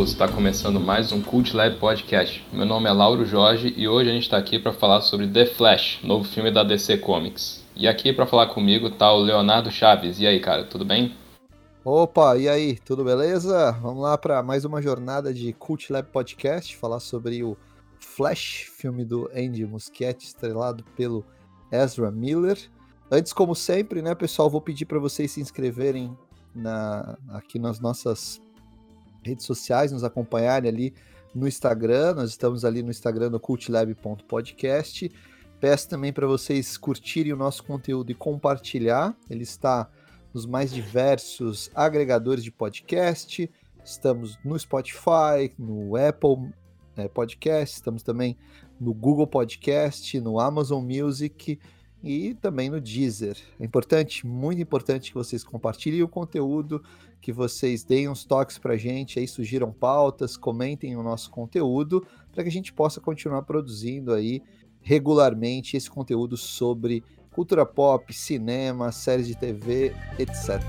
[0.00, 0.12] Todos!
[0.12, 2.42] Está começando mais um Cult Lab Podcast.
[2.50, 5.44] Meu nome é Lauro Jorge e hoje a gente está aqui para falar sobre The
[5.44, 7.62] Flash, novo filme da DC Comics.
[7.76, 10.18] E aqui para falar comigo está o Leonardo Chaves.
[10.18, 11.14] E aí, cara, tudo bem?
[11.84, 13.72] Opa, e aí, tudo beleza?
[13.72, 17.54] Vamos lá para mais uma jornada de Cult Lab Podcast, falar sobre o
[17.98, 21.26] Flash, filme do Andy Muschietti, estrelado pelo
[21.70, 22.58] Ezra Miller.
[23.10, 26.16] Antes, como sempre, né, pessoal, vou pedir para vocês se inscreverem
[26.54, 28.40] na, aqui nas nossas
[29.22, 30.94] redes sociais, nos acompanharem ali
[31.34, 32.14] no Instagram.
[32.14, 35.10] Nós estamos ali no Instagram do cultlab.podcast.
[35.60, 39.14] Peço também para vocês curtirem o nosso conteúdo e compartilhar.
[39.28, 39.90] Ele está
[40.32, 43.50] nos mais diversos agregadores de podcast.
[43.84, 46.52] Estamos no Spotify, no Apple
[46.96, 48.36] é, Podcast, estamos também
[48.80, 51.58] no Google Podcast, no Amazon Music
[52.02, 53.36] e também no Deezer.
[53.58, 56.82] É importante, muito importante que vocês compartilhem o conteúdo,
[57.20, 62.06] que vocês deem uns toques para a gente, aí sugiram pautas, comentem o nosso conteúdo,
[62.32, 64.42] para que a gente possa continuar produzindo aí
[64.80, 70.60] regularmente esse conteúdo sobre cultura pop, cinema, séries de TV, etc.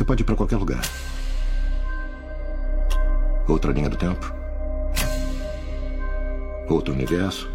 [0.00, 0.80] Você pode ir para qualquer lugar.
[3.46, 4.32] Outra linha do tempo.
[6.70, 7.50] Outro universo.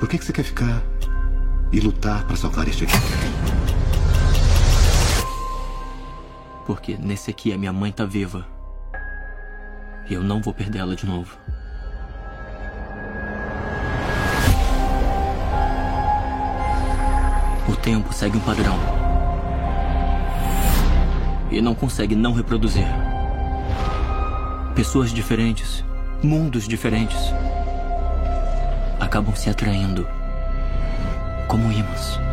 [0.00, 0.82] Por que, que você quer ficar
[1.70, 2.94] e lutar para salvar este aqui?
[6.66, 8.44] Porque nesse aqui a minha mãe tá viva.
[10.10, 11.38] E eu não vou perder ela de novo.
[17.68, 18.97] O tempo segue um padrão
[21.50, 22.86] e não consegue não reproduzir.
[24.74, 25.84] Pessoas diferentes,
[26.22, 27.18] mundos diferentes,
[29.00, 30.06] acabam se atraindo
[31.48, 32.27] como ímãs.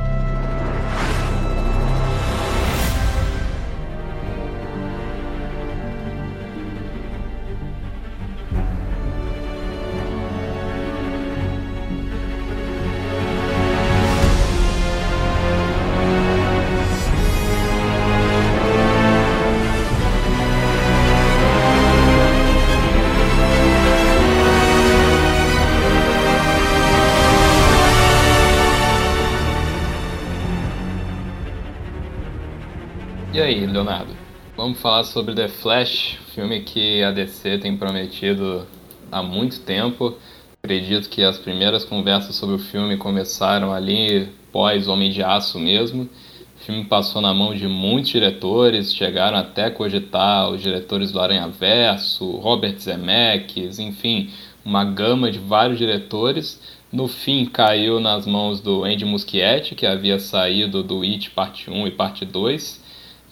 [34.65, 38.65] Vamos falar sobre The Flash, filme que a DC tem prometido
[39.11, 40.17] há muito tempo.
[40.63, 46.09] Acredito que as primeiras conversas sobre o filme começaram ali pós Homem de Aço mesmo.
[46.55, 51.21] O filme passou na mão de muitos diretores, chegaram até a cogitar os diretores do
[51.21, 54.31] Aranha Verso, Robert Zemeckis, enfim,
[54.65, 56.59] uma gama de vários diretores.
[56.91, 61.85] No fim, caiu nas mãos do Andy Muschietti, que havia saído do It Parte 1
[61.85, 62.83] e Parte 2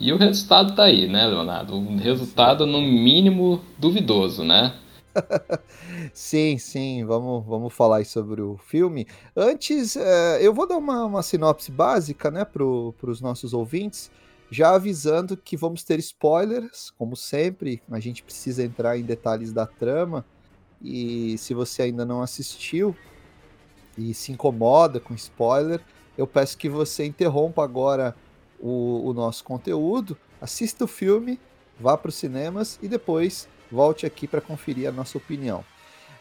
[0.04, 1.78] e o resultado tá aí, né, Leonardo?
[1.78, 4.78] Um resultado, no mínimo, duvidoso, né?
[6.14, 9.08] sim, sim, vamos, vamos falar sobre o filme.
[9.34, 14.12] Antes, é, eu vou dar uma, uma sinopse básica né, para os nossos ouvintes,
[14.52, 19.66] já avisando que vamos ter spoilers, como sempre, a gente precisa entrar em detalhes da
[19.66, 20.26] trama.
[20.82, 22.94] E se você ainda não assistiu
[23.98, 25.80] e se incomoda com spoiler,
[26.18, 28.14] eu peço que você interrompa agora
[28.64, 31.38] o, o nosso conteúdo, assista o filme,
[31.78, 35.66] vá para os cinemas e depois volte aqui para conferir a nossa opinião.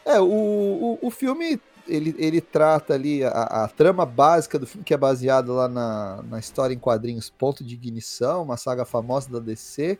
[0.05, 4.83] É, o, o, o filme ele, ele trata ali a, a, trama básica do filme,
[4.83, 9.29] que é baseada lá na, na história em quadrinhos Ponto de Ignição, uma saga famosa
[9.29, 9.97] da DC.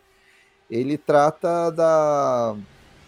[0.70, 2.56] Ele trata da,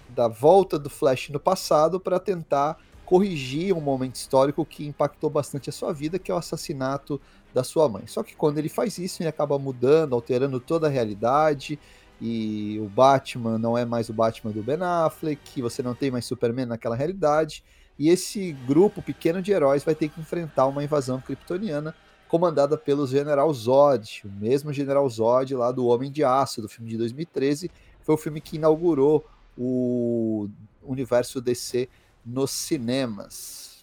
[0.09, 5.71] da volta do Flash no passado para tentar corrigir um momento histórico que impactou bastante
[5.71, 7.21] a sua vida, que é o assassinato
[7.56, 8.06] da sua mãe.
[8.06, 11.79] Só que quando ele faz isso, ele acaba mudando, alterando toda a realidade.
[12.20, 16.26] E o Batman não é mais o Batman do Ben Affleck, você não tem mais
[16.26, 17.64] Superman naquela realidade.
[17.99, 21.94] E esse grupo pequeno de heróis vai ter que enfrentar uma invasão kryptoniana
[22.29, 26.91] comandada pelo General Zod, o mesmo General Zod lá do Homem de Aço, do filme
[26.91, 27.70] de 2013.
[28.02, 29.25] Foi o filme que inaugurou
[29.56, 30.50] o
[30.82, 31.88] universo DC
[32.25, 33.75] nos cinemas.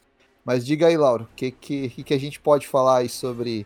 [0.45, 3.65] Mas diga aí, Lauro, o que, que, que a gente pode falar aí sobre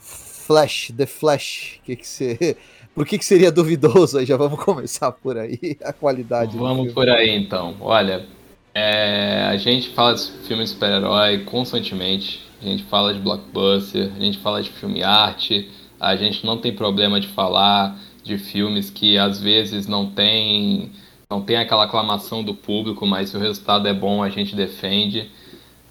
[0.00, 1.80] Flash, The Flash?
[1.84, 2.56] Que que você...
[2.94, 4.18] Por que, que seria duvidoso?
[4.18, 6.56] Aí já vamos começar por aí, a qualidade.
[6.56, 7.74] Vamos por aí então.
[7.80, 8.24] Olha,
[8.72, 14.20] é, a gente fala de filme de super-herói constantemente, a gente fala de blockbuster, a
[14.20, 15.68] gente fala de filme arte,
[15.98, 20.90] a gente não tem problema de falar de filmes que às vezes não tem,
[21.30, 25.30] não tem aquela aclamação do público, mas se o resultado é bom a gente defende.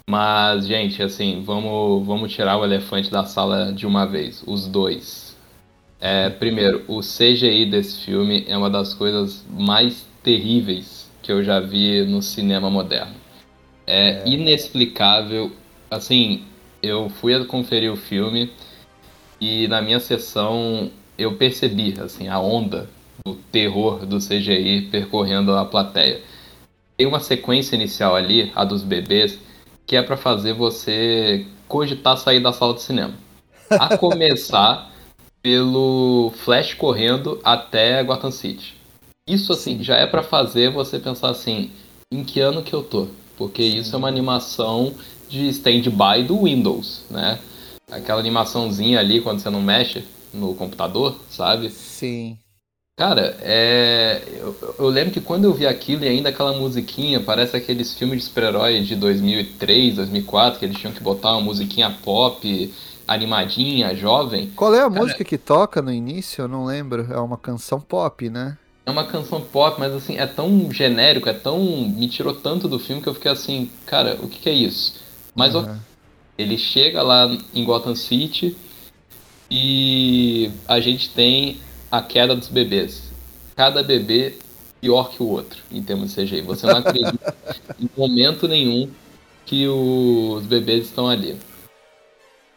[0.08, 5.34] Mas, gente, assim, vamos, vamos tirar o elefante da sala de uma vez, os dois.
[5.98, 11.58] É, primeiro, o CGI desse filme é uma das coisas mais terríveis que eu já
[11.58, 13.14] vi no cinema moderno.
[13.86, 14.28] É, é.
[14.28, 15.50] inexplicável.
[15.90, 16.44] Assim,
[16.82, 18.52] eu fui conferir o filme
[19.40, 22.88] e na minha sessão eu percebi assim a onda
[23.24, 26.20] do terror do CGI percorrendo a plateia.
[26.96, 29.38] Tem uma sequência inicial ali, a dos bebês,
[29.86, 33.14] que é para fazer você cogitar sair da sala de cinema.
[33.70, 34.90] A começar
[35.42, 38.76] pelo Flash correndo até Gotham City.
[39.28, 41.70] Isso assim já é para fazer você pensar assim,
[42.12, 43.08] em que ano que eu tô?
[43.36, 44.94] Porque isso é uma animação
[45.28, 47.38] de stand-by do Windows, né?
[47.90, 51.70] Aquela animaçãozinha ali quando você não mexe no computador, sabe?
[51.70, 52.38] Sim.
[52.96, 54.22] Cara, é...
[54.36, 58.20] eu, eu, lembro que quando eu vi aquilo e ainda aquela musiquinha, parece aqueles filmes
[58.20, 62.72] de super-herói de 2003, 2004, que eles tinham que botar uma musiquinha pop,
[63.06, 64.52] animadinha, jovem.
[64.54, 66.42] Qual é a Cara, música que toca no início?
[66.42, 67.12] Eu não lembro.
[67.12, 68.56] É uma canção pop, né?
[68.86, 71.58] É uma canção pop, mas assim, é tão genérico, é tão.
[71.58, 75.02] me tirou tanto do filme que eu fiquei assim, cara, o que, que é isso?
[75.34, 75.76] Mas uhum.
[76.38, 78.56] ele chega lá em Gotham City
[79.50, 81.58] e a gente tem
[81.96, 83.04] a queda dos bebês.
[83.54, 84.34] Cada bebê
[84.80, 86.40] pior que o outro, em termos de CGI.
[86.42, 87.34] Você não acredita
[87.80, 88.90] em momento nenhum
[89.46, 91.38] que os bebês estão ali.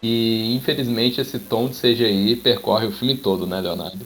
[0.01, 4.05] E infelizmente esse tom de CGI percorre o filme todo, né, Leonardo?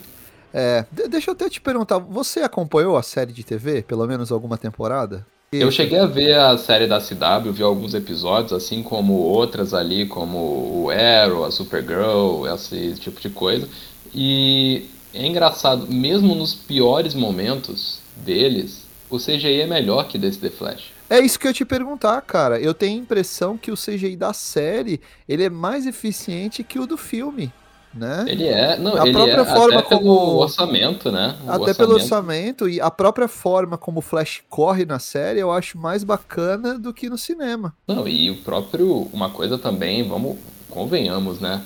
[0.53, 4.57] É, deixa eu até te perguntar, você acompanhou a série de TV, pelo menos alguma
[4.57, 5.25] temporada?
[5.53, 10.05] Eu cheguei a ver a série da CW, vi alguns episódios, assim como outras ali,
[10.05, 13.67] como o Arrow, a Supergirl, esse tipo de coisa.
[14.13, 20.49] E é engraçado, mesmo nos piores momentos deles, o CGI é melhor que desse The
[20.49, 20.91] Flash.
[21.09, 22.59] É isso que eu te perguntar, cara.
[22.59, 26.87] Eu tenho a impressão que o CGI da série ele é mais eficiente que o
[26.87, 27.51] do filme
[27.93, 28.25] né?
[28.27, 31.35] Ele é, não, a própria é, forma até como pelo orçamento, né?
[31.45, 31.77] O até orçamento.
[31.77, 36.03] pelo orçamento e a própria forma como o Flash corre na série, eu acho mais
[36.03, 37.73] bacana do que no cinema.
[37.87, 40.37] Não, e o próprio uma coisa também, vamos
[40.69, 41.61] convenhamos, né?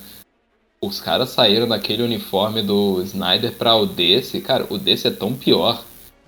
[0.80, 5.34] Os caras saíram daquele uniforme do Snyder para o desse, cara, o desse é tão
[5.34, 5.82] pior.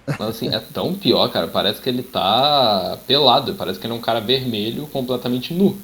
[0.06, 1.49] Mas, assim, é tão pior, cara.
[1.49, 3.55] Parece que ele tá pelado.
[3.55, 5.77] Parece que ele é um cara vermelho completamente nu.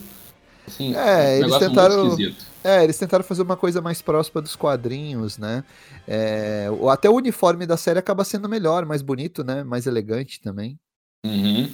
[0.67, 2.17] Assim, é, um eles tentaram.
[2.63, 5.63] É, eles tentaram fazer uma coisa mais próxima dos quadrinhos, né?
[6.09, 9.63] É, até o uniforme da série acaba sendo melhor, mais bonito, né?
[9.63, 10.79] Mais elegante também.
[11.27, 11.71] Uhum.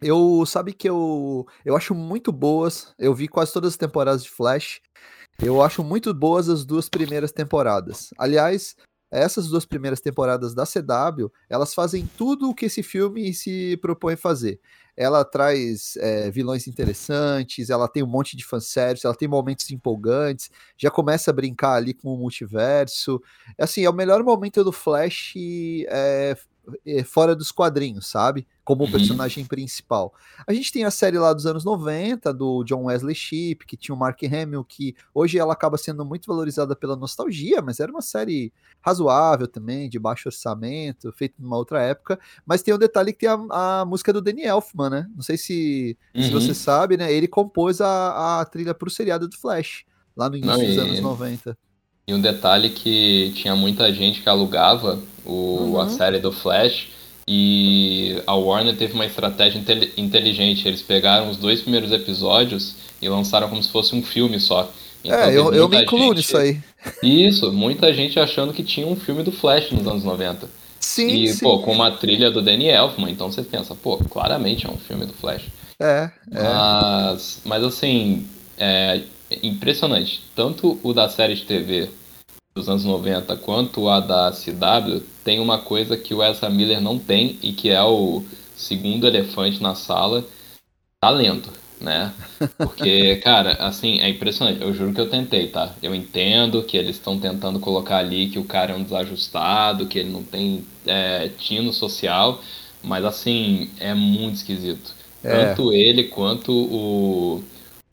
[0.00, 2.94] Eu sabe que eu eu acho muito boas.
[2.98, 4.80] Eu vi quase todas as temporadas de Flash.
[5.42, 8.12] Eu acho muito boas as duas primeiras temporadas.
[8.18, 8.74] Aliás,
[9.10, 14.16] essas duas primeiras temporadas da CW, elas fazem tudo o que esse filme se propõe
[14.16, 14.60] fazer
[14.96, 20.50] ela traz é, vilões interessantes, ela tem um monte de fanservice, ela tem momentos empolgantes,
[20.76, 23.22] já começa a brincar ali com o multiverso.
[23.58, 25.34] Assim, é o melhor momento do Flash
[25.88, 26.36] é,
[27.04, 28.46] fora dos quadrinhos, sabe?
[28.64, 28.90] Como uhum.
[28.90, 30.12] personagem principal.
[30.46, 33.94] A gente tem a série lá dos anos 90, do John Wesley Shipp, que tinha
[33.94, 38.02] o Mark Hamill, que hoje ela acaba sendo muito valorizada pela nostalgia, mas era uma
[38.02, 42.18] série razoável também, de baixo orçamento, feita numa outra época.
[42.44, 45.10] Mas tem um detalhe que tem a, a música do Danny Elfman, né?
[45.14, 46.22] Não sei se, uhum.
[46.22, 47.12] se você sabe, né?
[47.12, 49.84] Ele compôs a, a trilha pro seriado do Flash,
[50.16, 51.56] lá no início Não, dos anos 90.
[52.08, 55.80] E um detalhe que tinha muita gente que alugava o, uhum.
[55.80, 56.86] a série do Flash
[57.26, 59.60] e a Warner teve uma estratégia
[59.96, 60.68] inteligente.
[60.68, 64.70] Eles pegaram os dois primeiros episódios e lançaram como se fosse um filme só.
[65.02, 66.16] Então, é, eu, eu me incluo gente...
[66.18, 66.60] nisso aí.
[67.02, 70.48] Isso, muita gente achando que tinha um filme do Flash nos anos 90.
[70.78, 71.40] Sim, e, sim.
[71.40, 75.06] pô, com uma trilha do Danny Elfman, então você pensa, pô, claramente é um filme
[75.06, 75.42] do Flash.
[75.80, 76.42] É, é.
[76.42, 79.00] Mas, mas assim, é,
[79.42, 80.22] impressionante.
[80.34, 81.90] Tanto o da série de TV
[82.54, 86.98] dos anos 90 quanto a da CW tem uma coisa que o Ezra Miller não
[86.98, 88.24] tem e que é o
[88.56, 90.24] segundo elefante na sala,
[90.98, 92.12] talento, né?
[92.56, 94.62] Porque, cara, assim, é impressionante.
[94.62, 95.74] Eu juro que eu tentei, tá?
[95.82, 99.98] Eu entendo que eles estão tentando colocar ali que o cara é um desajustado, que
[99.98, 102.40] ele não tem é, tino social,
[102.82, 104.94] mas assim, é muito esquisito.
[105.22, 105.46] É.
[105.46, 107.44] Tanto ele quanto o,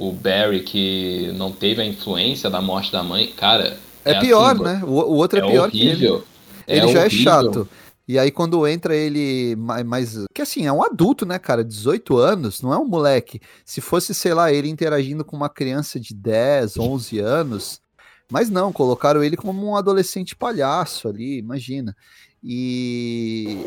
[0.10, 3.78] o Barry, que não teve a influência da morte da mãe, cara.
[4.04, 4.82] É, é pior, assim, né?
[4.84, 6.20] O, o, outro é, é pior horrível.
[6.68, 6.80] que ele.
[6.80, 7.06] Ele é já horrível.
[7.06, 7.70] é chato.
[8.06, 10.26] E aí, quando entra ele mais.
[10.34, 11.64] Que assim, é um adulto, né, cara?
[11.64, 13.40] 18 anos, não é um moleque.
[13.64, 17.82] Se fosse, sei lá, ele interagindo com uma criança de 10, 11 anos.
[18.30, 21.96] Mas não, colocaram ele como um adolescente palhaço ali, imagina.
[22.44, 23.66] E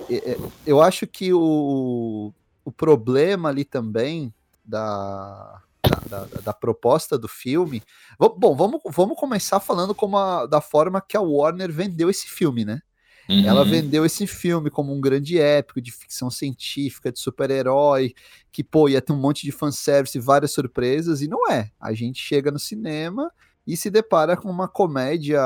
[0.66, 2.32] eu acho que o,
[2.64, 7.82] o problema ali também da, da, da, da, proposta do filme.
[8.18, 12.64] Bom, vamos, vamos começar falando como a, da forma que a Warner vendeu esse filme,
[12.64, 12.80] né?
[13.28, 13.44] Uhum.
[13.44, 18.14] Ela vendeu esse filme como um grande épico de ficção científica, de super-herói,
[18.52, 21.70] que, pô, ia ter um monte de fanservice e várias surpresas, e não é.
[21.80, 23.32] A gente chega no cinema
[23.66, 25.40] e se depara com uma comédia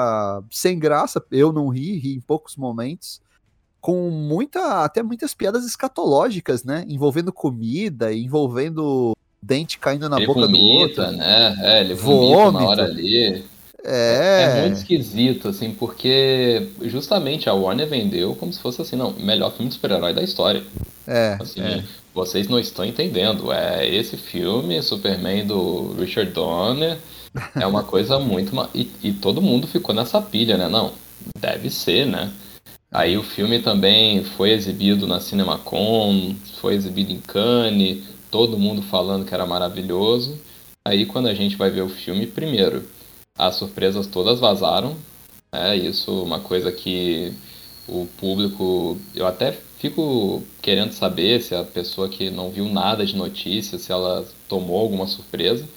[0.51, 3.23] sem graça, eu não ri, ri em poucos momentos,
[3.81, 6.85] com muita, até muitas piadas escatológicas, né?
[6.87, 11.17] Envolvendo comida, envolvendo dente caindo na ele boca vomita, do outro.
[11.17, 11.57] né?
[11.63, 13.45] É, ele vomita na hora ali.
[13.83, 14.59] É.
[14.59, 19.53] é muito esquisito, assim, porque justamente a Warner vendeu como se fosse assim, não, melhor
[19.53, 20.63] filme de super-herói da história.
[21.07, 21.39] É.
[21.41, 21.83] Assim, é.
[22.15, 23.51] vocês não estão entendendo.
[23.53, 26.99] É esse filme, Superman do Richard Donner,
[27.57, 28.53] é uma coisa muito.
[28.75, 30.69] E, e todo mundo ficou nessa pilha, né?
[30.69, 30.93] Não,
[31.39, 32.31] deve ser, né?
[32.93, 39.25] Aí o filme também foi exibido na CinemaCon, foi exibido em Cannes, todo mundo falando
[39.25, 40.39] que era maravilhoso.
[40.87, 42.89] Aí quando a gente vai ver o filme, primeiro,
[43.37, 44.97] as surpresas todas vazaram.
[45.53, 47.33] É isso, uma coisa que
[47.89, 48.97] o público.
[49.15, 53.91] Eu até fico querendo saber se a pessoa que não viu nada de notícia, se
[53.91, 55.69] ela tomou alguma surpresa.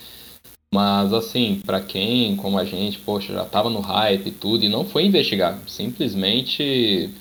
[0.73, 4.69] Mas assim, para quem, como a gente, poxa, já tava no hype e tudo, e
[4.69, 7.11] não foi investigar, simplesmente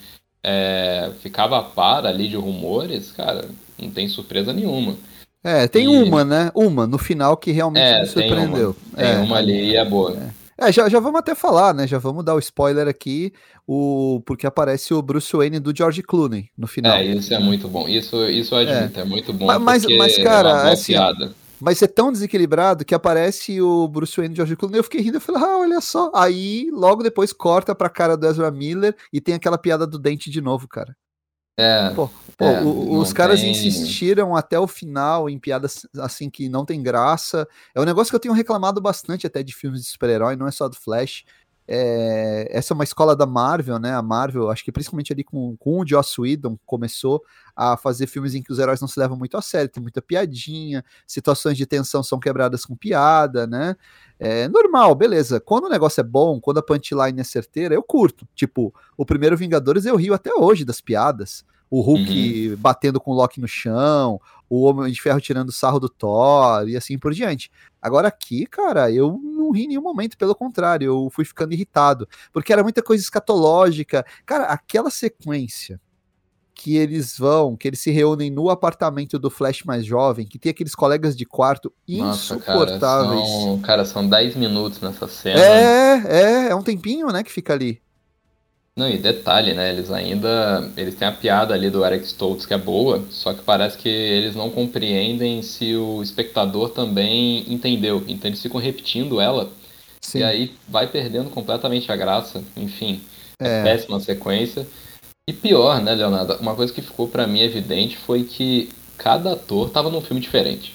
[0.42, 3.48] é, ficava a par ali de rumores, cara,
[3.78, 4.96] não tem surpresa nenhuma.
[5.44, 6.02] É, tem e...
[6.02, 6.50] uma, né?
[6.54, 8.74] Uma, no final que realmente é, me surpreendeu.
[8.94, 10.16] Tem uma, tem é, uma ali e é boa.
[10.58, 10.68] É.
[10.68, 10.72] é.
[10.72, 11.86] já, já vamos até falar, né?
[11.86, 13.32] Já vamos dar o spoiler aqui,
[13.66, 16.96] o, porque aparece o Bruce Wayne do George Clooney no final.
[16.96, 17.88] É, isso é muito bom.
[17.88, 19.46] Isso, isso eu admito, é, é muito bom.
[19.58, 21.32] Mas, mas cara, é assim, piada.
[21.60, 24.78] mas é tão desequilibrado que aparece o Bruce Wayne do George Clooney.
[24.78, 26.12] Eu fiquei rindo, eu falei, ah, olha só.
[26.14, 30.30] Aí, logo depois, corta pra cara do Ezra Miller e tem aquela piada do dente
[30.30, 30.94] de novo, cara.
[31.56, 31.90] É.
[31.90, 33.50] Pô, pô é, o, os caras tem...
[33.50, 37.46] insistiram até o final em piadas assim que não tem graça.
[37.74, 40.50] É um negócio que eu tenho reclamado bastante até de filmes de super-herói, não é
[40.50, 41.24] só do Flash.
[41.66, 43.94] É, essa é uma escola da Marvel, né?
[43.94, 47.22] A Marvel, acho que principalmente ali com, com o Joss Whedon, começou
[47.54, 50.02] a fazer filmes em que os heróis não se levam muito a sério, tem muita
[50.02, 53.76] piadinha, situações de tensão são quebradas com piada, né?
[54.18, 55.40] É normal, beleza.
[55.40, 58.26] Quando o negócio é bom, quando a punchline é certeira, eu curto.
[58.34, 61.44] Tipo, o primeiro Vingadores eu rio até hoje das piadas.
[61.70, 62.56] O Hulk uhum.
[62.58, 64.20] batendo com o Loki no chão,
[64.54, 67.50] o Homem de Ferro tirando sarro do Thor e assim por diante.
[67.80, 72.06] Agora aqui, cara, eu não ri em nenhum momento, pelo contrário, eu fui ficando irritado,
[72.30, 74.04] porque era muita coisa escatológica.
[74.26, 75.80] Cara, aquela sequência
[76.54, 80.50] que eles vão, que eles se reúnem no apartamento do Flash mais jovem, que tem
[80.50, 83.22] aqueles colegas de quarto Nossa, insuportáveis.
[83.22, 85.40] Cara, são, cara, são 10 minutos nessa cena.
[85.40, 87.81] É, é, é um tempinho, né, que fica ali.
[88.74, 92.54] Não, e detalhe, né, eles ainda, eles têm a piada ali do Eric Stoltz que
[92.54, 98.30] é boa, só que parece que eles não compreendem se o espectador também entendeu, então
[98.30, 99.50] eles ficam repetindo ela,
[100.00, 100.20] Sim.
[100.20, 103.02] e aí vai perdendo completamente a graça, enfim,
[103.38, 104.66] é, é péssima sequência.
[105.28, 106.36] E pior, né, Leonardo?
[106.40, 110.74] Uma coisa que ficou para mim evidente foi que cada ator tava num filme diferente.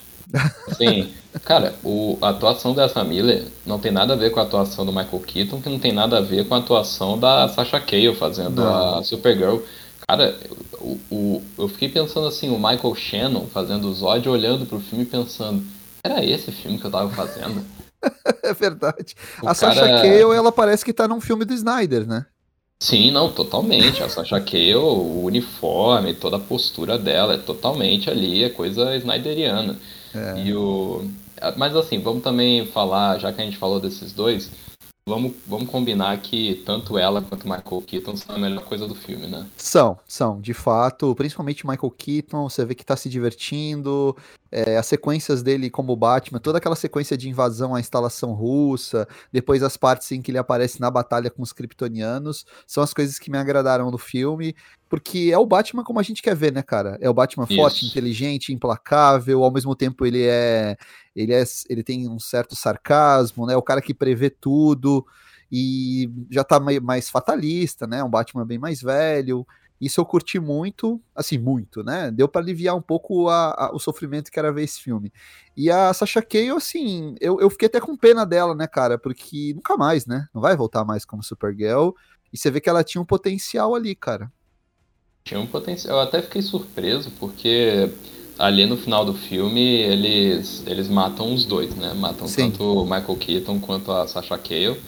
[0.77, 1.11] Sim,
[1.43, 4.91] cara, o, a atuação dessa Miller não tem nada a ver com a atuação do
[4.91, 8.61] Michael Keaton, que não tem nada a ver com a atuação da Sasha Cale fazendo
[8.61, 8.97] não.
[8.99, 9.59] a Supergirl.
[10.07, 10.37] Cara,
[10.79, 15.03] o, o, eu fiquei pensando assim, o Michael Shannon fazendo o Zod, olhando pro filme
[15.03, 15.63] e pensando,
[16.03, 17.63] era esse filme que eu tava fazendo?
[18.43, 19.15] é verdade.
[19.41, 19.75] O a cara...
[19.75, 22.25] Sasha Cale, ela parece que tá num filme do Snyder, né?
[22.79, 24.03] Sim, não, totalmente.
[24.03, 29.77] A Sasha Cale, o uniforme, toda a postura dela é totalmente ali, é coisa snyderiana.
[30.13, 30.43] É.
[30.43, 31.05] E o...
[31.55, 34.49] Mas assim, vamos também falar, já que a gente falou desses dois,
[35.07, 39.25] Vamos, vamos combinar que tanto ela quanto Michael Keaton são a melhor coisa do filme,
[39.25, 39.47] né?
[39.55, 41.15] São, são, de fato.
[41.15, 44.17] Principalmente Michael Keaton, você vê que tá se divertindo.
[44.51, 49.61] É, as sequências dele como Batman, toda aquela sequência de invasão à instalação russa, depois
[49.63, 53.29] as partes em que ele aparece na batalha com os kryptonianos, são as coisas que
[53.29, 54.55] me agradaram do filme,
[54.89, 56.97] porque é o Batman como a gente quer ver, né, cara?
[57.01, 57.55] É o Batman Isso.
[57.55, 60.77] forte, inteligente, implacável, ao mesmo tempo ele é
[61.15, 63.55] ele é ele tem um certo sarcasmo, né?
[63.55, 65.05] O cara que prevê tudo
[65.51, 68.03] e já tá mais fatalista, né?
[68.03, 69.45] Um Batman bem mais velho.
[69.79, 72.09] Isso eu curti muito, assim, muito, né?
[72.09, 75.13] Deu para aliviar um pouco a, a, o sofrimento que era ver esse filme.
[75.55, 78.97] E a Sasha Cale, assim, eu, eu fiquei até com pena dela, né, cara?
[78.97, 80.27] Porque nunca mais, né?
[80.33, 81.91] Não vai voltar mais como Supergirl.
[82.33, 84.31] E você vê que ela tinha um potencial ali, cara.
[85.23, 85.97] Tinha um potencial.
[85.97, 87.91] Eu até fiquei surpreso, porque
[88.39, 91.93] ali no final do filme eles, eles matam os dois, né?
[91.93, 92.51] Matam Sim.
[92.51, 94.79] tanto o Michael Keaton quanto a Sasha Cale.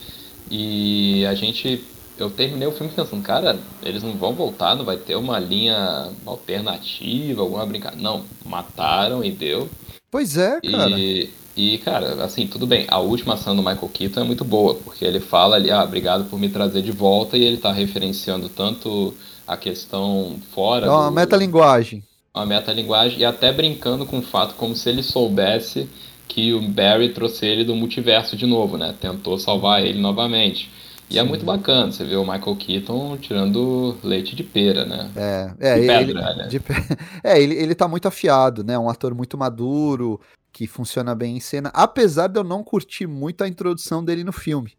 [0.50, 1.84] E a gente
[2.22, 6.08] eu terminei o filme pensando, cara, eles não vão voltar, não vai ter uma linha
[6.26, 8.02] alternativa, alguma brincadeira.
[8.02, 9.68] Não, mataram e deu.
[10.10, 10.90] Pois é, cara.
[10.90, 12.86] E, e, cara, assim, tudo bem.
[12.88, 16.28] A última ação do Michael Keaton é muito boa, porque ele fala ali, ah, obrigado
[16.28, 19.14] por me trazer de volta, e ele tá referenciando tanto
[19.46, 20.86] a questão fora.
[20.86, 22.02] É uma do, metalinguagem.
[22.34, 25.88] Uma metalinguagem, e até brincando com o fato como se ele soubesse
[26.28, 28.94] que o Barry trouxe ele do multiverso de novo, né?
[29.00, 30.70] Tentou salvar ele novamente.
[31.10, 35.10] E é muito bacana, você vê o Michael Keaton tirando leite de pera, né?
[35.16, 36.60] É, é, de pedra, ele, de,
[37.24, 38.78] é ele, ele tá muito afiado, né?
[38.78, 40.20] Um ator muito maduro,
[40.52, 44.32] que funciona bem em cena, apesar de eu não curtir muito a introdução dele no
[44.32, 44.72] filme.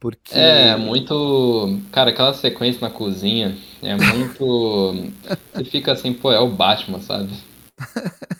[0.00, 0.32] Porque...
[0.32, 1.78] É, muito.
[1.92, 4.94] Cara, aquela sequência na cozinha é muito.
[5.52, 7.28] você fica assim, pô, é o Batman, sabe?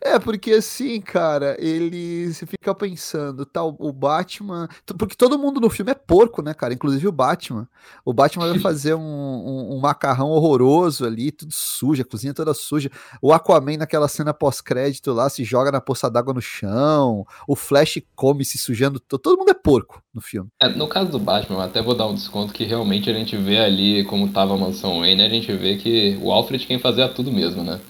[0.00, 4.68] É, porque assim, cara, ele se fica pensando, tal, o Batman.
[4.98, 6.74] Porque todo mundo no filme é porco, né, cara?
[6.74, 7.68] Inclusive o Batman.
[8.04, 12.54] O Batman vai fazer um, um, um macarrão horroroso ali, tudo sujo, a cozinha toda
[12.54, 12.90] suja.
[13.20, 17.26] O Aquaman naquela cena pós-crédito lá se joga na poça d'água no chão.
[17.46, 19.00] O Flash come se sujando.
[19.00, 20.48] Todo mundo é porco no filme.
[20.60, 23.36] É, no caso do Batman, eu até vou dar um desconto que realmente a gente
[23.36, 27.08] vê ali como tava a mansão Wayne, a gente vê que o Alfred quem fazia
[27.08, 27.80] tudo mesmo, né?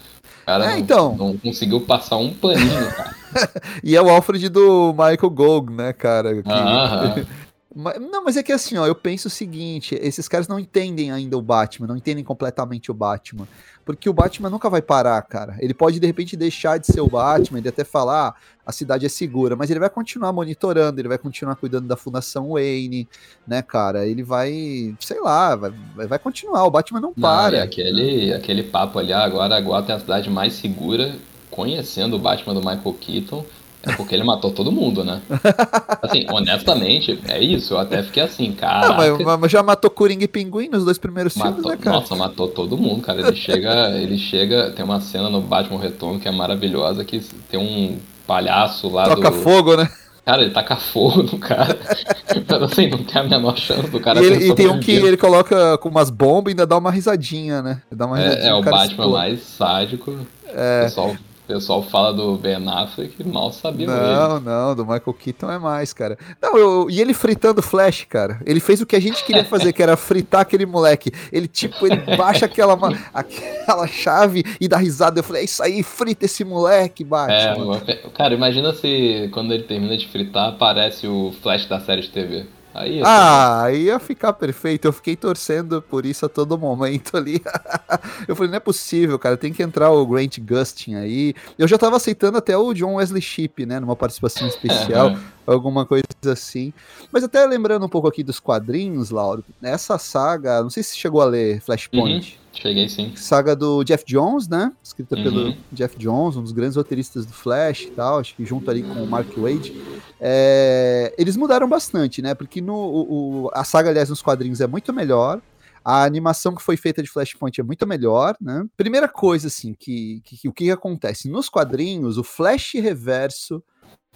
[0.45, 1.17] Cara é, não, então.
[1.17, 3.15] não conseguiu passar um paninho, cara.
[3.83, 6.43] e é o Alfred do Michael Gog, né, cara?
[6.43, 6.49] Que...
[6.51, 7.15] Ah,
[7.75, 11.37] Não, mas é que assim, ó, eu penso o seguinte: esses caras não entendem ainda
[11.37, 13.49] o Batman, não entendem completamente o Batman.
[13.85, 15.57] Porque o Batman nunca vai parar, cara.
[15.61, 18.35] Ele pode de repente deixar de ser o Batman, ele até falar ah,
[18.67, 22.53] a cidade é segura, mas ele vai continuar monitorando, ele vai continuar cuidando da Fundação
[22.53, 23.07] Wayne,
[23.47, 24.07] né, cara?
[24.07, 25.73] Ele vai, sei lá, vai,
[26.07, 26.65] vai continuar.
[26.65, 27.63] O Batman não, não para.
[27.63, 31.15] aquele, aquele papo ali, ah, agora a Gotham é a cidade mais segura,
[31.51, 33.45] conhecendo o Batman do Michael Keaton
[33.87, 35.21] é porque ele matou todo mundo, né?
[36.03, 37.75] Assim, honestamente, é isso.
[37.75, 38.95] Eu até fiquei assim, cara.
[38.95, 41.97] Mas, mas, já matou Coringa e Pinguim nos dois primeiros matou, filmes, né, cara?
[41.97, 43.21] Nossa, matou todo mundo, cara.
[43.21, 44.71] Ele chega, ele chega.
[44.71, 47.21] Tem uma cena no Batman Retorno que é maravilhosa, que
[47.51, 49.37] tem um palhaço lá Toca do.
[49.39, 49.89] fogo, né?
[50.25, 51.79] Cara, ele taca fogo no cara.
[52.49, 54.93] Mas assim, não tem a menor chance do cara E, ele, e tem um que
[54.93, 57.83] ele coloca com umas bombas e ainda dá uma risadinha, né?
[57.93, 60.19] Dá uma risadinha, é, é o Batman mais sádico.
[60.47, 60.81] É.
[60.81, 64.45] O pessoal o pessoal fala do Ben Affleck, mal sabia Não, ele.
[64.47, 66.17] não, do Michael Keaton é mais, cara.
[66.41, 68.41] Não, eu, e ele fritando Flash, cara.
[68.47, 71.13] Ele fez o que a gente queria fazer, que era fritar aquele moleque.
[71.31, 72.79] Ele, tipo, ele baixa aquela,
[73.13, 75.21] aquela chave e dá risada.
[75.21, 77.83] Eu falei, é isso aí, frita esse moleque, Batman.
[77.87, 82.09] É, cara, imagina se quando ele termina de fritar, aparece o Flash da série de
[82.09, 82.47] TV.
[82.75, 84.87] Aí ah, aí ia ficar perfeito.
[84.87, 87.41] Eu fiquei torcendo por isso a todo momento ali.
[88.27, 89.37] eu falei, não é possível, cara.
[89.37, 91.35] Tem que entrar o Grant Gustin aí.
[91.57, 93.79] Eu já tava aceitando até o John Wesley Shipp, né?
[93.79, 96.73] Numa participação especial, alguma coisa assim.
[97.13, 101.21] Mas até lembrando um pouco aqui dos quadrinhos, Lauro, essa saga, não sei se chegou
[101.21, 102.39] a ler Flashpoint.
[102.39, 102.45] Uhum.
[102.55, 103.13] Cheguei sim.
[103.17, 104.73] Saga do Jeff Jones, né?
[104.83, 105.23] Escrita uhum.
[105.23, 108.83] pelo Jeff Jones, um dos grandes roteiristas do Flash e tal, acho que junto ali
[108.83, 109.77] com o Mark Wade.
[110.21, 111.13] É...
[111.19, 112.35] Eles mudaram bastante, né?
[112.35, 115.41] Porque no, o, a saga, aliás, nos quadrinhos é muito melhor.
[115.85, 118.65] A animação que foi feita de Flashpoint é muito melhor, né?
[118.75, 121.29] Primeira coisa, assim, que, que, que o que acontece?
[121.29, 123.63] Nos quadrinhos, o Flash Reverso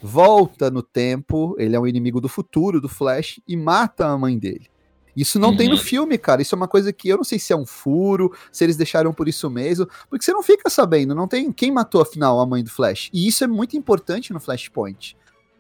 [0.03, 4.39] volta no tempo, ele é um inimigo do futuro do Flash e mata a mãe
[4.39, 4.69] dele.
[5.19, 5.57] Isso não uhum.
[5.57, 5.81] tem no uhum.
[5.81, 6.41] filme, cara.
[6.41, 9.13] Isso é uma coisa que eu não sei se é um furo, se eles deixaram
[9.13, 12.63] por isso mesmo, porque você não fica sabendo, não tem quem matou afinal a mãe
[12.63, 13.11] do Flash.
[13.13, 15.17] E isso é muito importante no Flashpoint,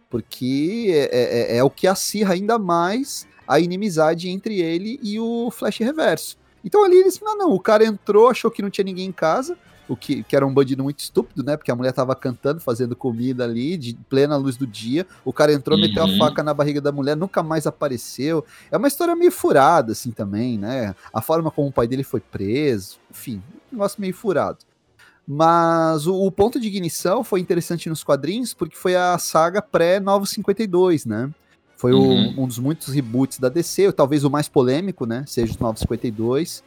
[0.09, 5.18] porque é, é, é, é o que acirra ainda mais a inimizade entre ele e
[5.18, 6.38] o Flash Reverso.
[6.64, 9.59] Então ali eles falaram, não, o cara entrou, achou que não tinha ninguém em casa,
[9.88, 11.57] o que, que era um bandido muito estúpido, né?
[11.57, 15.07] Porque a mulher tava cantando, fazendo comida ali, de plena luz do dia.
[15.24, 15.85] O cara entrou, uhum.
[15.85, 18.44] meteu a faca na barriga da mulher, nunca mais apareceu.
[18.70, 20.94] É uma história meio furada, assim, também, né?
[21.12, 24.59] A forma como o pai dele foi preso, enfim, um negócio meio furado.
[25.27, 30.27] Mas o, o ponto de ignição foi interessante nos quadrinhos, porque foi a saga pré-Novo
[30.27, 31.31] 52, né?
[31.77, 32.35] Foi uhum.
[32.37, 35.24] o, um dos muitos reboots da DC, talvez o mais polêmico, né?
[35.27, 36.64] Seja os 952.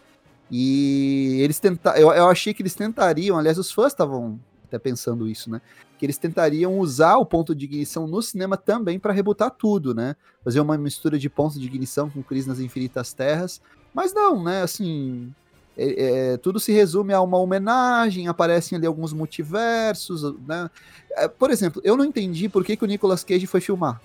[0.52, 1.98] E eles tentaram.
[1.98, 5.62] Eu, eu achei que eles tentariam, aliás, os fãs estavam até pensando isso, né?
[5.98, 10.16] Que eles tentariam usar o ponto de ignição no cinema também para rebutar tudo, né?
[10.44, 13.62] Fazer uma mistura de pontos de ignição com Crise nas Infinitas Terras.
[13.94, 14.62] Mas não, né?
[14.62, 15.34] Assim.
[15.78, 20.70] é, é, tudo se resume a uma homenagem, aparecem ali alguns multiversos, né?
[21.12, 24.02] É, por exemplo, eu não entendi por que, que o Nicolas Cage foi filmar.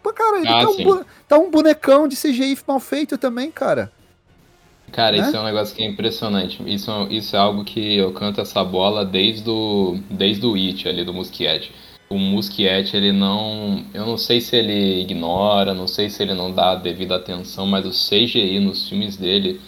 [0.00, 3.90] Pô, cara, ele ah, tá, um, tá, um, bonecão de CGI mal feito também, cara.
[4.92, 5.26] Cara, né?
[5.26, 6.62] isso é um negócio que é impressionante.
[6.66, 11.04] Isso, isso é algo que eu canto essa bola desde o, desde o It ali
[11.04, 11.72] do Muschietti.
[12.08, 13.84] O Muschietti, ele não.
[13.92, 17.66] Eu não sei se ele ignora, não sei se ele não dá a devida atenção,
[17.66, 19.60] mas o CGI nos filmes dele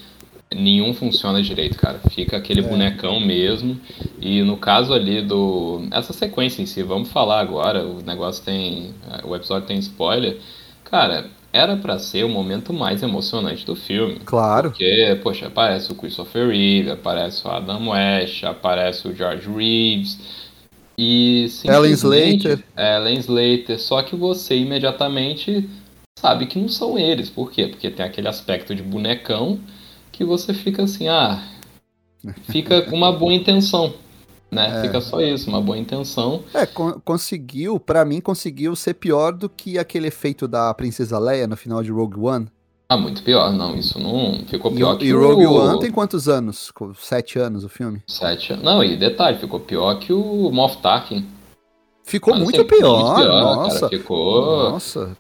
[0.54, 2.00] nenhum funciona direito, cara.
[2.10, 2.62] Fica aquele é.
[2.62, 3.78] bonecão mesmo.
[4.20, 5.86] E no caso ali do.
[5.90, 7.84] Essa sequência em si, vamos falar agora.
[7.84, 8.94] O negócio tem.
[9.24, 10.38] O episódio tem spoiler.
[10.84, 14.20] Cara, era para ser o momento mais emocionante do filme.
[14.24, 14.70] Claro.
[14.70, 20.18] Porque, poxa, aparece o Christopher Reeve, aparece o Adam West, aparece o George Reeves.
[20.96, 22.64] E Ellen Slater.
[22.76, 23.78] Ellen Slater.
[23.78, 25.68] Só que você imediatamente
[26.18, 27.30] sabe que não são eles.
[27.30, 27.68] Por quê?
[27.68, 29.60] Porque tem aquele aspecto de bonecão
[30.10, 31.40] que você fica assim, ah,
[32.50, 33.94] fica com uma boa intenção.
[34.50, 34.78] Né?
[34.78, 34.82] É.
[34.82, 36.42] Fica só isso, uma boa intenção.
[36.54, 41.46] É, con conseguiu, para mim, conseguiu ser pior do que aquele efeito da Princesa Leia
[41.46, 42.48] no final de Rogue One.
[42.88, 45.20] Ah, muito pior, não, isso não ficou pior e, que e o...
[45.20, 46.72] Rogue One tem quantos anos?
[46.98, 48.02] Sete anos o filme?
[48.06, 51.26] Sete Não, e detalhe, ficou pior que o Moff Tarkin.
[52.02, 53.80] Ficou Mas, muito, assim, pior, muito pior, nossa.
[53.80, 54.70] Cara, ficou...
[54.70, 55.16] Nossa.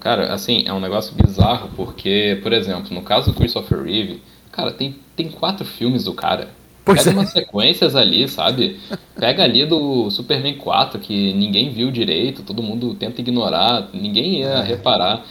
[0.00, 4.72] Cara, assim, é um negócio bizarro, porque, por exemplo, no caso do Christopher Reeve, cara,
[4.72, 6.48] tem, tem quatro filmes do cara.
[6.86, 7.18] Pois Pega é.
[7.18, 8.78] umas sequências ali, sabe?
[9.16, 14.50] Pega ali do Superman 4, que ninguém viu direito, todo mundo tenta ignorar, ninguém ia
[14.50, 14.62] é.
[14.62, 15.26] reparar.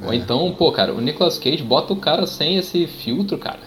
[0.00, 0.06] É.
[0.06, 3.58] Ou então, pô, cara, o Nicolas Cage bota o cara sem esse filtro, cara.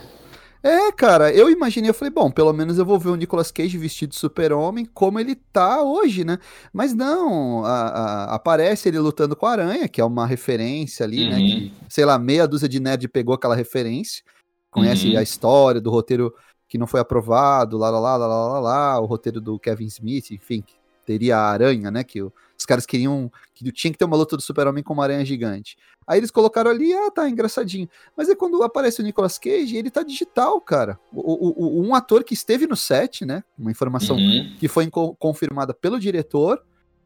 [0.63, 3.77] É, cara, eu imaginei, eu falei, bom, pelo menos eu vou ver o Nicolas Cage
[3.77, 6.39] vestido de super-homem como ele tá hoje, né?
[6.71, 11.29] Mas não, a, a, aparece ele lutando com a aranha, que é uma referência ali,
[11.29, 11.35] né?
[11.35, 11.43] uhum.
[11.43, 11.49] né?
[11.49, 14.23] Que, sei lá, meia dúzia de nerd pegou aquela referência,
[14.71, 15.19] conhece uhum.
[15.19, 16.33] a história do roteiro
[16.73, 20.31] que não foi aprovado, lá, lá, lá, lá, lá, lá, o roteiro do Kevin Smith,
[20.31, 20.73] enfim, que
[21.05, 22.03] teria a aranha, né?
[22.03, 25.23] Que os caras queriam, que tinha que ter uma luta do super-homem com uma aranha
[25.23, 25.77] gigante.
[26.07, 27.87] Aí eles colocaram ali, ah, tá, engraçadinho.
[28.17, 30.99] Mas é quando aparece o Nicolas Cage, ele tá digital, cara.
[31.13, 33.43] O, o, um ator que esteve no set, né?
[33.55, 34.55] Uma informação uhum.
[34.59, 36.59] que foi confirmada pelo diretor.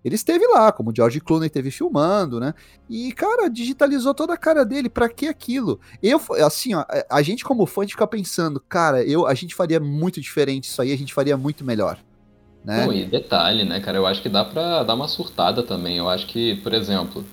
[0.07, 2.53] Ele esteve lá, como o George Clooney esteve filmando, né?
[2.89, 4.89] E, cara, digitalizou toda a cara dele.
[4.89, 5.79] Pra que aquilo?
[6.01, 9.79] Eu, assim, ó, a gente como fã, gente fica pensando, cara, eu, a gente faria
[9.79, 11.99] muito diferente isso aí, a gente faria muito melhor.
[12.63, 12.85] Né?
[12.85, 13.97] Pô, e detalhe, né, cara?
[13.97, 15.97] Eu acho que dá pra dar uma surtada também.
[15.97, 17.25] Eu acho que, por exemplo,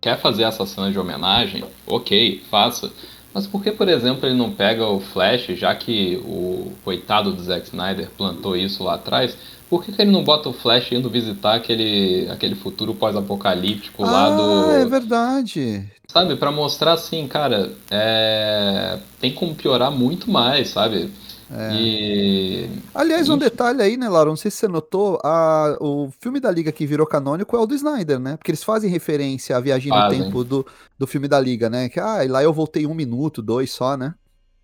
[0.00, 2.90] quer fazer essa cena de homenagem, ok, faça.
[3.36, 7.42] Mas por que, por exemplo, ele não pega o Flash, já que o coitado do
[7.42, 9.36] Zack Snyder plantou isso lá atrás?
[9.68, 14.10] Por que, que ele não bota o Flash indo visitar aquele, aquele futuro pós-apocalíptico ah,
[14.10, 14.70] lá do.
[14.70, 15.84] É verdade.
[16.08, 18.98] Sabe, para mostrar assim, cara, é...
[19.20, 21.10] tem como piorar muito mais, sabe?
[21.50, 21.72] É.
[21.74, 22.70] E...
[22.94, 24.30] Aliás, um detalhe aí, né, Laura?
[24.30, 27.66] Não sei se você notou, a, o filme da Liga que virou canônico é o
[27.66, 28.36] do Snyder, né?
[28.36, 30.18] Porque eles fazem referência à viagem fazem.
[30.18, 30.66] no tempo do,
[30.98, 31.88] do filme da Liga, né?
[31.88, 34.14] Que ah, lá eu voltei um minuto, dois só, né?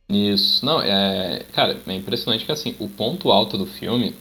[0.09, 0.65] Isso.
[0.65, 1.45] Não, é.
[1.53, 4.15] Cara, é impressionante que assim, o ponto alto do filme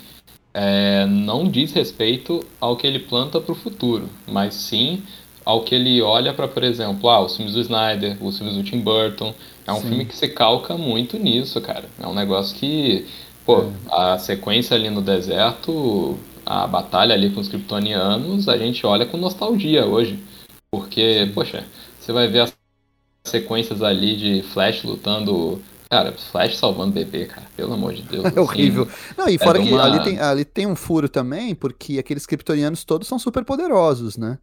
[0.54, 5.04] é, não diz respeito ao que ele planta para o futuro, mas sim
[5.44, 8.64] ao que ele olha para, por exemplo, ah, os filmes do Snyder, os filmes do
[8.64, 9.34] Tim Burton.
[9.66, 9.88] É um Sim.
[9.90, 11.86] filme que se calca muito nisso, cara.
[12.00, 13.06] É um negócio que,
[13.46, 13.72] pô, é.
[13.92, 19.18] a sequência ali no deserto, a batalha ali com os kryptonianos, a gente olha com
[19.18, 20.20] nostalgia hoje.
[20.72, 21.66] Porque, poxa,
[22.00, 22.54] você vai ver as
[23.24, 28.24] sequências ali de Flash lutando Cara, Flash salvando bebê, cara, pelo amor de Deus.
[28.24, 28.88] É assim, horrível.
[29.18, 29.84] Não, e é fora é que uma...
[29.84, 34.40] ali, tem, ali tem um furo também, porque aqueles kryptonianos todos são super poderosos, né?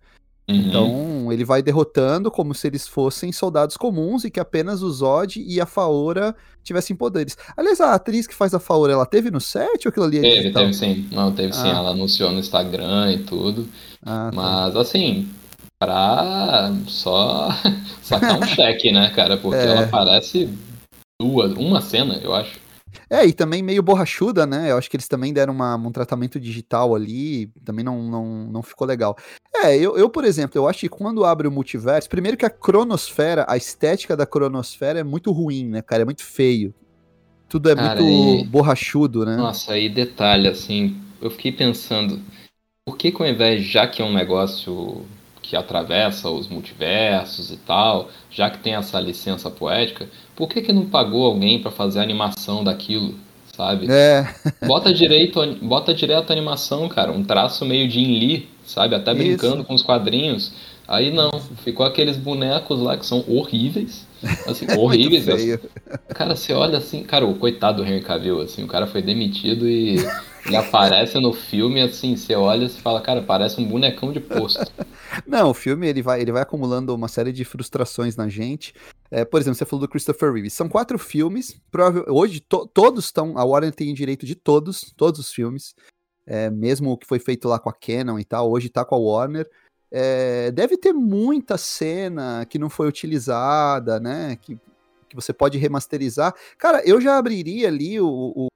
[0.48, 0.56] Uhum.
[0.56, 5.40] Então ele vai derrotando como se eles fossem soldados comuns e que apenas o Zod
[5.40, 6.34] e a Faora
[6.64, 7.36] tivessem poderes.
[7.56, 10.18] Aliás, a atriz que faz a Faora, ela teve no set ou aquilo ali?
[10.18, 10.62] É teve, digital?
[10.62, 11.08] teve sim.
[11.12, 11.54] Não, teve ah.
[11.54, 11.68] sim.
[11.68, 13.68] Ela anunciou no Instagram e tudo.
[14.04, 14.36] Ah, tá.
[14.36, 15.28] Mas assim,
[15.78, 17.48] pra só
[18.02, 19.36] sacar um cheque, né, cara?
[19.36, 19.66] Porque é.
[19.66, 20.48] ela parece
[21.20, 22.58] duas, uma cena, eu acho.
[23.10, 24.70] É, e também meio borrachuda, né?
[24.70, 28.62] Eu acho que eles também deram uma, um tratamento digital ali, também não, não, não
[28.62, 29.16] ficou legal.
[29.54, 32.50] É, eu, eu, por exemplo, eu acho que quando abre o multiverso, primeiro que a
[32.50, 36.02] cronosfera, a estética da cronosfera é muito ruim, né, cara?
[36.02, 36.74] É muito feio.
[37.48, 38.46] Tudo é cara, muito e...
[38.46, 39.36] borrachudo, né?
[39.36, 42.20] Nossa, aí detalhe, assim, eu fiquei pensando,
[42.84, 45.06] por que, que ao invés, já que é um negócio
[45.48, 50.06] que atravessa os multiversos e tal, já que tem essa licença poética,
[50.36, 53.14] por que, que não pagou alguém para fazer a animação daquilo,
[53.56, 53.90] sabe?
[53.90, 54.28] É.
[54.66, 58.94] bota direito, bota direto a animação, cara, um traço meio de Lee, sabe?
[58.94, 59.64] Até brincando Isso.
[59.64, 60.52] com os quadrinhos.
[60.86, 61.30] Aí não,
[61.64, 64.06] ficou aqueles bonecos lá que são horríveis.
[64.46, 65.28] Assim, É horríveis.
[65.28, 65.44] assim.
[65.44, 65.60] feio.
[66.14, 69.68] Cara, você olha assim, cara, o coitado do Henry Cavill, assim, o cara foi demitido
[69.68, 69.96] e
[70.46, 74.70] ele aparece no filme, assim, você olha e fala, cara, parece um bonecão de posto.
[75.26, 78.74] Não, o filme ele vai, ele vai acumulando uma série de frustrações na gente.
[79.10, 80.50] É, por exemplo, você falou do Christopher Reeve.
[80.50, 81.58] São quatro filmes.
[81.70, 83.36] Provável, hoje to- todos estão.
[83.38, 85.74] A Warner tem direito de todos, todos os filmes.
[86.26, 88.94] É, mesmo o que foi feito lá com a Canon e tal, hoje tá com
[88.94, 89.48] a Warner.
[89.90, 94.36] É, deve ter muita cena que não foi utilizada, né?
[94.36, 94.58] Que,
[95.08, 96.34] que você pode remasterizar.
[96.58, 98.48] Cara, eu já abriria ali o, o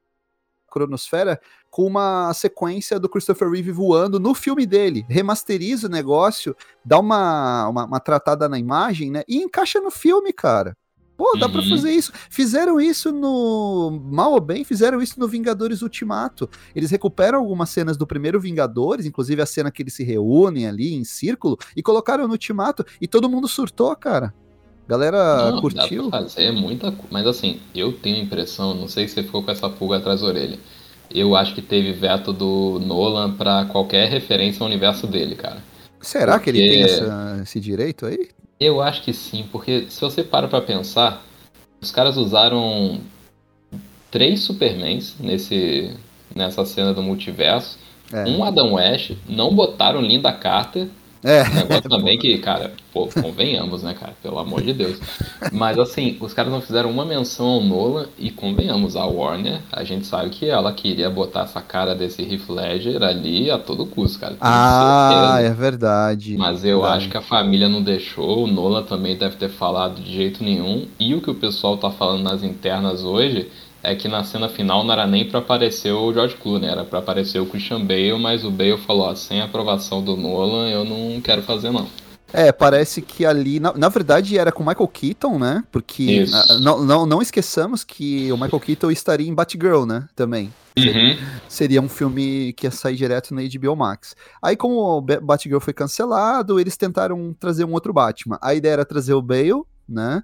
[0.70, 1.40] Cronosfera
[1.70, 5.06] com uma sequência do Christopher Reeve voando no filme dele.
[5.08, 9.22] Remasteriza o negócio, dá uma, uma, uma tratada na imagem, né?
[9.26, 10.76] E encaixa no filme, cara.
[11.22, 11.68] Pô, dá pra Uhum.
[11.68, 12.12] fazer isso.
[12.28, 14.02] Fizeram isso no.
[14.10, 16.50] Mal ou bem, fizeram isso no Vingadores Ultimato.
[16.74, 20.94] Eles recuperam algumas cenas do primeiro Vingadores, inclusive a cena que eles se reúnem ali
[20.94, 22.84] em círculo, e colocaram no Ultimato.
[23.00, 24.34] E todo mundo surtou, cara.
[24.88, 26.10] Galera Não, curtiu.
[26.10, 26.92] Dá pra fazer muita.
[27.08, 30.22] Mas assim, eu tenho a impressão, não sei se você ficou com essa pulga atrás
[30.22, 30.58] da orelha.
[31.08, 35.62] Eu acho que teve veto do Nolan pra qualquer referência ao universo dele, cara.
[36.00, 38.28] Será que ele porque- tem essa- esse direito aí?
[38.62, 41.20] Eu acho que sim, porque se você para pra pensar,
[41.80, 43.00] os caras usaram
[44.08, 45.96] três Supermans nesse,
[46.32, 47.76] nessa cena do multiverso.
[48.12, 48.24] É.
[48.24, 50.86] Um Adam West, não botaram Linda Carter.
[51.24, 51.44] É.
[51.48, 54.12] Negócio também que, cara, pô, convenhamos, né, cara?
[54.22, 54.98] Pelo amor de Deus.
[55.52, 59.84] Mas assim, os caras não fizeram uma menção ao Nolan e convenhamos, a Warner, a
[59.84, 64.18] gente sabe que ela queria botar essa cara desse Heath Ledger ali a todo custo,
[64.18, 64.36] cara.
[64.40, 66.36] Ah, é verdade.
[66.36, 66.98] Mas eu Verdade.
[66.98, 70.86] acho que a família não deixou, o Nolan também deve ter falado de jeito nenhum.
[70.98, 73.48] E o que o pessoal tá falando nas internas hoje
[73.82, 77.00] é que na cena final não era nem pra aparecer o George Clooney, era pra
[77.00, 81.20] aparecer o Christian Bale, mas o Bale falou, ó, sem aprovação do Nolan eu não
[81.20, 81.86] quero fazer não.
[82.32, 85.62] É, parece que ali, na, na verdade, era com Michael Keaton, né?
[85.70, 90.06] Porque ah, não, não, não esqueçamos que o Michael Keaton estaria em Batgirl, né?
[90.16, 90.50] Também.
[90.78, 91.18] Uhum.
[91.46, 94.16] Seria um filme que ia sair direto na HBO Max.
[94.40, 98.38] Aí, como o Ba- Batgirl foi cancelado, eles tentaram trazer um outro Batman.
[98.40, 100.22] A ideia era trazer o Bale, né?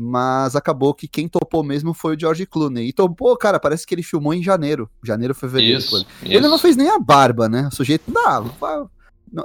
[0.00, 2.88] Mas acabou que quem topou mesmo foi o George Clooney.
[2.88, 4.88] E topou, cara, parece que ele filmou em janeiro.
[5.04, 5.78] Janeiro, fevereiro.
[5.80, 6.04] Isso, aí.
[6.22, 6.62] Ele não isso.
[6.62, 7.68] fez nem a barba, né?
[7.70, 8.46] O sujeito, não,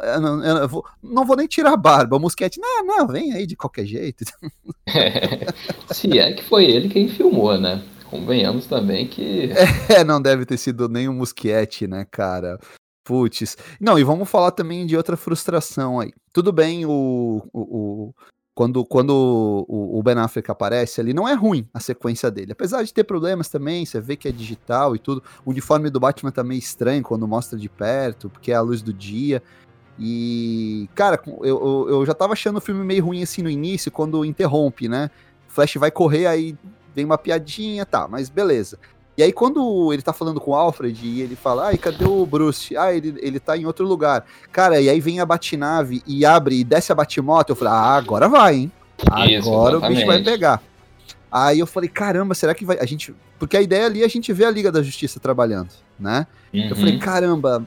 [0.04, 2.18] eu não, eu vou, não vou nem tirar a barba.
[2.18, 4.24] O Mosquete, não, não, vem aí de qualquer jeito.
[5.92, 7.84] Se é que foi ele quem filmou, né?
[8.10, 9.50] Convenhamos também que.
[9.90, 12.60] É, não deve ter sido nem o Mosquete, né, cara?
[13.04, 13.58] Putz.
[13.82, 16.12] Não, e vamos falar também de outra frustração aí.
[16.32, 18.14] Tudo bem, o, o-
[18.56, 22.52] quando, quando o, o Ben Affleck aparece ali, não é ruim a sequência dele.
[22.52, 25.24] Apesar de ter problemas também, você vê que é digital e tudo.
[25.44, 28.82] O uniforme do Batman tá meio estranho quando mostra de perto, porque é a luz
[28.82, 29.42] do dia.
[29.98, 33.92] E, cara, eu, eu, eu já tava achando o filme meio ruim assim no início,
[33.92, 35.10] quando interrompe, né?
[35.48, 36.56] Flash vai correr, aí
[36.94, 38.78] vem uma piadinha, tá, mas beleza.
[39.16, 42.26] E aí, quando ele tá falando com o Alfred e ele fala, ai, cadê o
[42.26, 42.76] Bruce?
[42.76, 44.26] Ah, ele, ele tá em outro lugar.
[44.52, 47.52] Cara, e aí vem a Batinave e abre e desce a Batimoto.
[47.52, 48.72] Eu falei, ah, agora vai, hein?
[49.30, 50.62] Isso, Agora o bicho vai pegar.
[51.32, 52.78] Aí eu falei, caramba, será que vai.
[52.80, 53.14] A gente.
[53.38, 56.26] Porque a ideia ali é a gente vê a Liga da Justiça trabalhando, né?
[56.54, 56.76] Eu Uhum.
[56.76, 57.64] falei, caramba,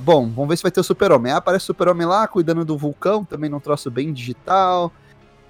[0.00, 1.30] bom, vamos ver se vai ter o Super-Homem.
[1.32, 4.90] Aí aparece o Super-Homem lá, cuidando do vulcão, também num troço bem digital.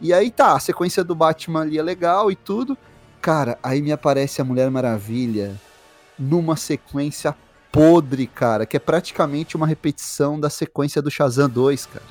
[0.01, 2.77] E aí tá, a sequência do Batman ali é legal e tudo.
[3.21, 5.55] Cara, aí me aparece a Mulher Maravilha
[6.19, 7.35] numa sequência
[7.71, 12.05] podre, cara, que é praticamente uma repetição da sequência do Shazam 2, cara.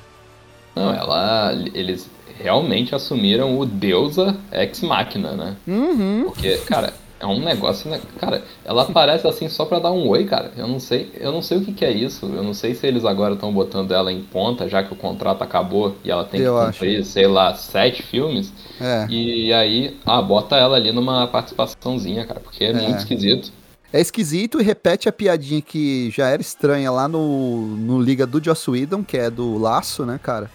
[0.74, 1.52] Não, ela.
[1.74, 5.56] Eles realmente assumiram o deusa ex machina, né?
[5.66, 6.24] Uhum.
[6.26, 8.00] Porque, cara, é um negócio, né?
[8.18, 10.50] Cara, ela aparece assim só pra dar um oi, cara.
[10.56, 12.24] Eu não sei, eu não sei o que, que é isso.
[12.26, 15.42] Eu não sei se eles agora estão botando ela em ponta, já que o contrato
[15.42, 18.52] acabou e ela tem Eu que cumprir, sei lá, sete filmes.
[18.80, 19.06] É.
[19.10, 22.72] E aí, ah, bota ela ali numa participaçãozinha, cara, porque é, É.
[22.72, 23.52] muito esquisito.
[23.92, 28.42] É esquisito e repete a piadinha que já era estranha lá no, no Liga do
[28.42, 30.48] Joss Whedon, que é do Laço, né, cara?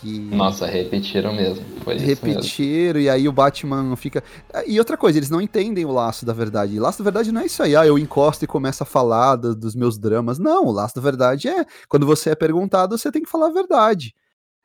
[0.00, 1.64] Que Nossa, repetiram mesmo.
[1.82, 2.26] Foi isso mesmo.
[2.26, 4.22] repetiram, e aí o Batman fica.
[4.66, 6.74] E outra coisa, eles não entendem o laço da verdade.
[6.76, 9.36] E laço da verdade não é isso aí, ah, eu encosto e começo a falar
[9.36, 10.38] do- dos meus dramas.
[10.38, 13.52] Não, o laço da verdade é quando você é perguntado, você tem que falar a
[13.52, 14.14] verdade.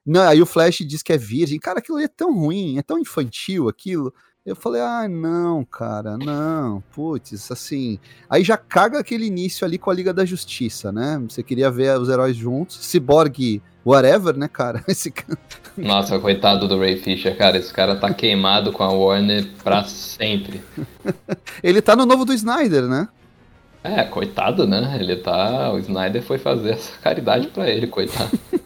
[0.06, 1.58] Não, aí o Flash diz que é virgem.
[1.60, 4.13] Cara, aquilo ali é tão ruim, é tão infantil aquilo.
[4.45, 7.97] Eu falei, ah, não, cara, não, putz, assim.
[8.29, 11.17] Aí já caga aquele início ali com a Liga da Justiça, né?
[11.29, 14.84] Você queria ver os heróis juntos, Cyborg, whatever, né, cara?
[14.86, 15.13] Esse.
[15.77, 17.58] Nossa, coitado do Ray Fisher, cara.
[17.58, 20.62] Esse cara tá queimado com a Warner pra sempre.
[21.63, 23.08] Ele tá no novo do Snyder, né?
[23.82, 24.97] É, coitado, né?
[24.99, 25.71] Ele tá.
[25.71, 28.38] O Snyder foi fazer essa caridade pra ele, coitado.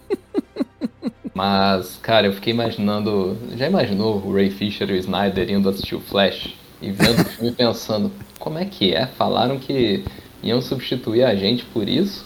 [1.37, 3.37] Mas, cara, eu fiquei imaginando.
[3.55, 7.25] Já imaginou o Ray Fisher e o Snyder indo assistir o Flash e vendo o
[7.25, 9.05] filme pensando, como é que é?
[9.05, 10.03] Falaram que
[10.41, 12.25] iam substituir a gente por isso?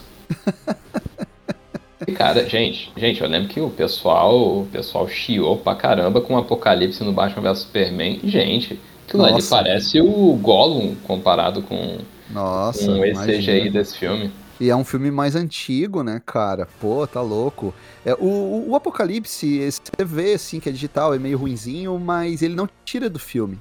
[2.08, 6.36] E, cara, gente, gente, eu lembro que o pessoal, o pessoal chiou pra caramba com
[6.36, 8.21] o Apocalipse no Batman vs Superman.
[8.24, 11.97] Gente, aquilo ali parece o Gollum comparado com,
[12.30, 14.32] Nossa, com esse CGI desse filme.
[14.62, 16.67] E é um filme mais antigo, né, cara?
[16.80, 17.74] Pô, tá louco.
[18.06, 22.54] É, o, o, Apocalipse, você vê, assim, que é digital, é meio ruinzinho, mas ele
[22.54, 23.60] não tira do filme.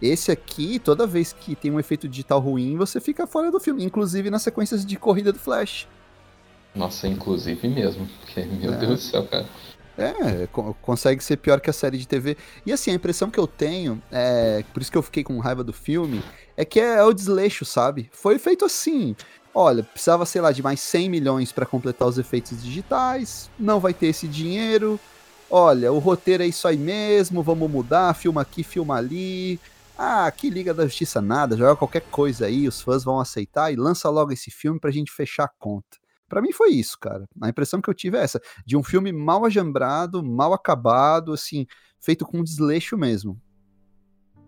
[0.00, 3.84] Esse aqui, toda vez que tem um efeito digital ruim, você fica fora do filme,
[3.84, 5.86] inclusive nas sequências de corrida do Flash.
[6.74, 8.08] Nossa, inclusive mesmo.
[8.20, 8.76] Porque, meu é.
[8.78, 9.46] Deus do céu, cara.
[9.98, 10.46] É,
[10.80, 12.36] consegue ser pior que a série de TV.
[12.64, 15.64] E assim, a impressão que eu tenho, é, por isso que eu fiquei com raiva
[15.64, 16.22] do filme,
[16.56, 18.08] é que é, é o desleixo, sabe?
[18.12, 19.16] Foi feito assim.
[19.54, 23.92] Olha, precisava, sei lá, de mais 100 milhões para completar os efeitos digitais, não vai
[23.92, 25.00] ter esse dinheiro.
[25.50, 29.58] Olha, o roteiro é isso aí mesmo, vamos mudar, filma aqui, filma ali.
[29.96, 33.76] Ah, que Liga da Justiça nada, joga qualquer coisa aí, os fãs vão aceitar e
[33.76, 35.96] lança logo esse filme pra gente fechar a conta.
[36.28, 37.24] Para mim foi isso, cara.
[37.40, 41.66] A impressão que eu tive é essa, de um filme mal ajambrado, mal acabado, assim,
[41.98, 43.40] feito com desleixo mesmo.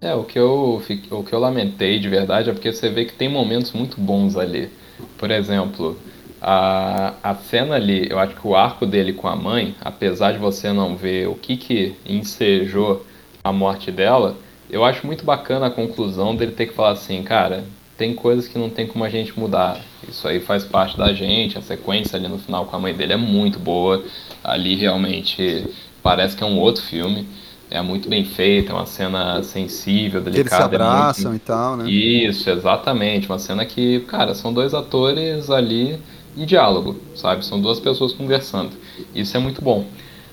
[0.00, 3.14] É, o que eu o que eu lamentei de verdade é porque você vê que
[3.14, 4.70] tem momentos muito bons ali.
[5.18, 5.96] Por exemplo,
[6.40, 10.38] a, a cena ali, eu acho que o arco dele com a mãe, apesar de
[10.38, 13.04] você não ver o que que ensejou
[13.44, 14.36] a morte dela,
[14.70, 17.64] eu acho muito bacana a conclusão dele ter que falar assim, cara,
[18.00, 19.78] tem coisas que não tem como a gente mudar.
[20.08, 21.58] Isso aí faz parte da gente.
[21.58, 24.02] A sequência ali no final com a mãe dele é muito boa.
[24.42, 25.66] Ali realmente
[26.02, 27.26] parece que é um outro filme.
[27.70, 30.40] É muito bem feito, é uma cena sensível, delicada.
[30.40, 31.42] Eles se abraçam é muito...
[31.42, 31.88] e tal, né?
[31.88, 33.28] Isso, exatamente.
[33.28, 35.96] Uma cena que, cara, são dois atores ali
[36.36, 37.44] em diálogo, sabe?
[37.44, 38.70] São duas pessoas conversando.
[39.14, 39.86] Isso é muito bom.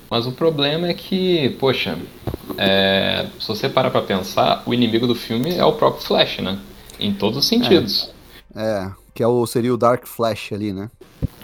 [0.09, 1.97] Mas o problema é que, poxa,
[2.57, 6.57] é, se você parar pra pensar, o inimigo do filme é o próprio Flash, né?
[6.99, 8.09] Em todos os sentidos.
[8.55, 10.89] É, é, que é o, seria o Dark Flash ali, né?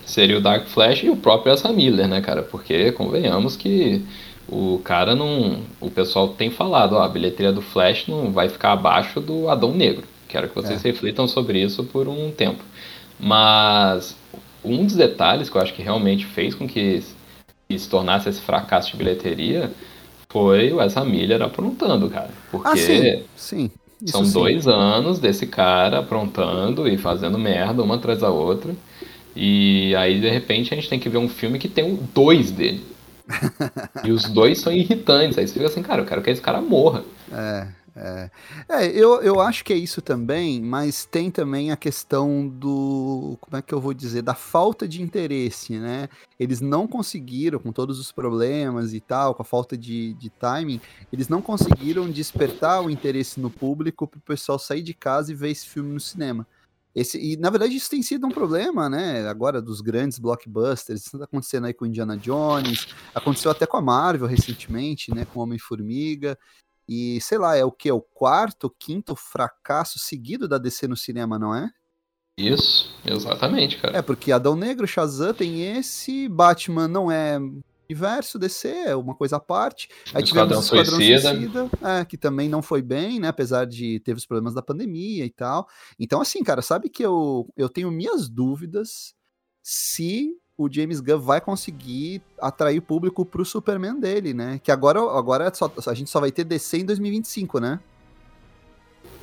[0.06, 2.42] Seria o Dark Flash e o próprio Ezra Miller, né, cara?
[2.42, 4.04] Porque convenhamos que
[4.48, 5.62] o cara não.
[5.80, 9.74] O pessoal tem falado, ó, a bilheteria do Flash não vai ficar abaixo do Adão
[9.74, 10.04] Negro.
[10.28, 10.90] Quero que vocês é.
[10.90, 12.64] reflitam sobre isso por um tempo.
[13.20, 14.16] Mas
[14.64, 17.04] um dos detalhes que eu acho que realmente fez com que,
[17.70, 19.72] se tornasse esse fracasso de bilheteria
[20.30, 22.32] foi o Ezra Miller aprontando, cara.
[22.52, 22.68] Porque.
[22.68, 23.72] Ah, sim, sim.
[24.06, 24.34] São sim.
[24.34, 28.76] dois anos desse cara aprontando e fazendo merda uma atrás da outra.
[29.36, 32.84] E aí, de repente, a gente tem que ver um filme que tem dois dele.
[34.04, 35.38] E os dois são irritantes.
[35.38, 37.04] Aí você fica assim, cara, eu quero que esse cara morra.
[37.32, 37.68] É.
[37.96, 38.32] É,
[38.70, 43.38] é eu, eu acho que é isso também, mas tem também a questão do.
[43.40, 44.24] Como é que eu vou dizer?
[44.24, 46.10] Da falta de interesse, né?
[46.40, 50.82] Eles não conseguiram, com todos os problemas e tal, com a falta de, de timing,
[51.12, 55.36] eles não conseguiram despertar o interesse no público para o pessoal sair de casa e
[55.36, 56.48] ver esse filme no cinema.
[56.96, 59.28] Esse, e na verdade isso tem sido um problema, né?
[59.28, 63.82] Agora dos grandes blockbusters, isso está acontecendo aí com Indiana Jones, aconteceu até com a
[63.82, 65.26] Marvel recentemente, né?
[65.26, 66.38] Com Homem-Formiga.
[66.88, 67.92] E sei lá, é o que?
[67.92, 71.72] O quarto, quinto fracasso seguido da DC no cinema, não é?
[72.38, 73.98] Isso, exatamente, cara.
[73.98, 77.40] É, porque Adão Negro, Shazam tem esse, Batman não é
[77.89, 79.89] universo DC, é uma coisa à parte.
[80.13, 83.28] Aí tivemos Esquadrão Suicida, Suicida é, que também não foi bem, né?
[83.28, 85.67] Apesar de teve os problemas da pandemia e tal.
[86.00, 89.13] Então, assim, cara, sabe que eu, eu tenho minhas dúvidas
[89.62, 94.60] se o James Gunn vai conseguir atrair público pro Superman dele, né?
[94.63, 97.80] Que agora, agora só, a gente só vai ter DC em 2025, né?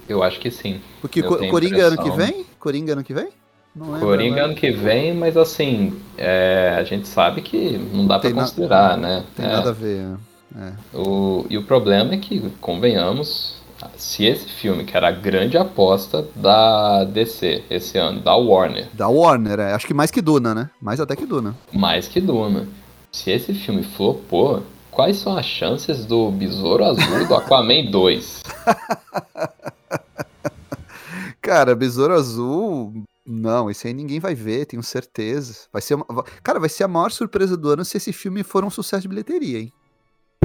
[0.08, 0.80] Eu acho que sim.
[1.00, 2.44] Porque Co Coringa ano que vem?
[2.58, 3.28] Coringa ano que vem?
[3.74, 4.42] Não lembro, Coringa né?
[4.42, 9.24] ano que vem, mas assim, é, a gente sabe que não dá para considerar, né?
[9.36, 9.48] Tem é.
[9.48, 10.16] nada a ver.
[10.56, 10.72] É.
[10.92, 13.60] O, e o problema é que, convenhamos,
[13.96, 18.88] se esse filme, que era a grande aposta da DC esse ano, da Warner.
[18.92, 19.72] Da Warner, é.
[19.72, 20.70] Acho que mais que Duna, né?
[20.80, 21.54] Mais até que Duna.
[21.72, 22.66] Mais que Duna.
[23.12, 28.42] Se esse filme flopou, quais são as chances do Besouro Azul e do Aquaman 2?
[31.40, 33.04] Cara, Besouro Azul.
[33.32, 35.68] Não, esse aí ninguém vai ver, tenho certeza.
[35.72, 36.04] Vai ser uma...
[36.42, 39.08] Cara, vai ser a maior surpresa do ano se esse filme for um sucesso de
[39.08, 39.72] bilheteria, hein?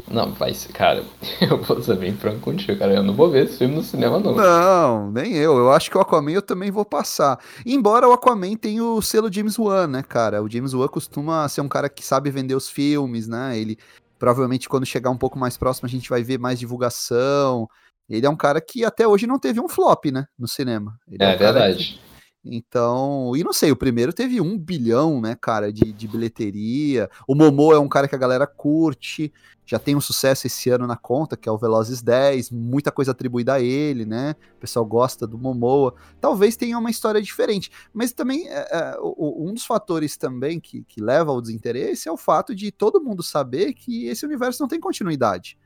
[0.07, 1.03] Não, vai ser, cara,
[1.41, 2.93] eu vou ser bem franco contigo, cara.
[2.93, 4.35] Eu não vou ver esse filme no cinema, não.
[4.35, 5.57] Não, nem eu.
[5.57, 7.39] Eu acho que o Aquaman eu também vou passar.
[7.65, 10.43] Embora o Aquaman tenha o selo James Wan, né, cara?
[10.43, 13.57] O James Wan costuma ser um cara que sabe vender os filmes, né?
[13.57, 13.79] Ele
[14.19, 17.67] provavelmente quando chegar um pouco mais próximo a gente vai ver mais divulgação.
[18.07, 20.95] Ele é um cara que até hoje não teve um flop, né, no cinema.
[21.07, 21.99] Ele é, é um verdade.
[22.45, 27.09] Então, e não sei, o primeiro teve um bilhão, né, cara, de, de bilheteria.
[27.27, 29.33] O Momo é um cara que a galera curte,
[29.65, 33.11] já tem um sucesso esse ano na conta, que é o Velozes 10, muita coisa
[33.11, 34.35] atribuída a ele, né?
[34.57, 35.95] O pessoal gosta do Momoa.
[36.21, 41.01] Talvez tenha uma história diferente, mas também é, é, um dos fatores também que, que
[41.01, 44.79] leva ao desinteresse é o fato de todo mundo saber que esse universo não tem
[44.79, 45.57] continuidade.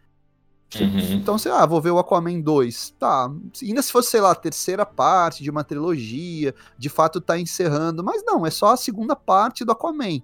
[0.78, 1.13] Uhum.
[1.13, 2.95] Então, sei lá, vou ver o Aquaman 2.
[2.99, 7.39] Tá, ainda se fosse, sei lá, a terceira parte de uma trilogia, de fato tá
[7.39, 10.22] encerrando, mas não, é só a segunda parte do Aquaman.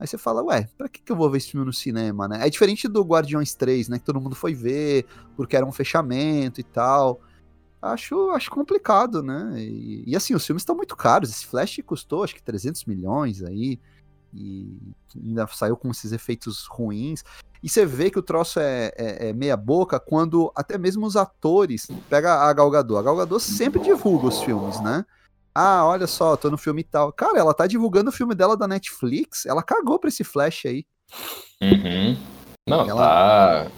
[0.00, 2.46] Aí você fala, ué, pra que, que eu vou ver esse filme no cinema, né?
[2.46, 3.98] É diferente do Guardiões 3, né?
[3.98, 5.04] Que todo mundo foi ver,
[5.36, 7.20] porque era um fechamento e tal.
[7.82, 9.52] Acho, acho complicado, né?
[9.58, 11.30] E, e assim, os filmes estão muito caros.
[11.30, 13.78] Esse Flash custou, acho que 300 milhões aí.
[14.32, 14.78] E
[15.16, 17.22] ainda saiu com esses efeitos ruins.
[17.62, 21.16] E você vê que o troço é, é, é, meia boca quando até mesmo os
[21.16, 21.88] atores.
[22.08, 22.98] Pega a Gal Gadot.
[22.98, 25.04] A Gal Gadot sempre divulga os filmes, né?
[25.54, 27.12] Ah, olha só, tô no filme e tal.
[27.12, 29.46] Cara, ela tá divulgando o filme dela da Netflix.
[29.46, 30.86] Ela cagou pra esse flash aí.
[31.60, 32.16] Uhum.
[32.66, 33.66] Não, ela...
[33.66, 33.70] tá.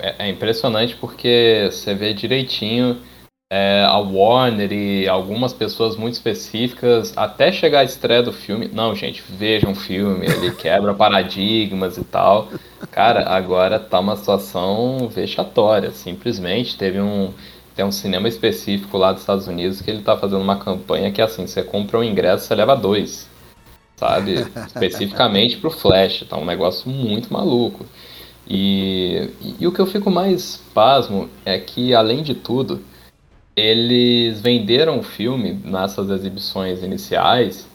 [0.00, 3.00] É, é impressionante porque você vê direitinho
[3.48, 8.68] é, a Warner e algumas pessoas muito específicas, até chegar à estreia do filme.
[8.72, 12.48] Não, gente, vejam o filme, ele quebra paradigmas e tal.
[12.90, 15.90] Cara, agora tá uma situação vexatória.
[15.92, 17.32] Simplesmente teve um.
[17.74, 21.20] Tem um cinema específico lá dos Estados Unidos que ele tá fazendo uma campanha que
[21.20, 23.28] é assim, você compra um ingresso, você leva dois.
[23.96, 24.46] Sabe?
[24.66, 26.24] Especificamente pro Flash.
[26.28, 27.84] Tá um negócio muito maluco.
[28.48, 32.82] E, e, e o que eu fico mais pasmo é que, além de tudo,
[33.56, 37.66] eles venderam o filme nessas exibições iniciais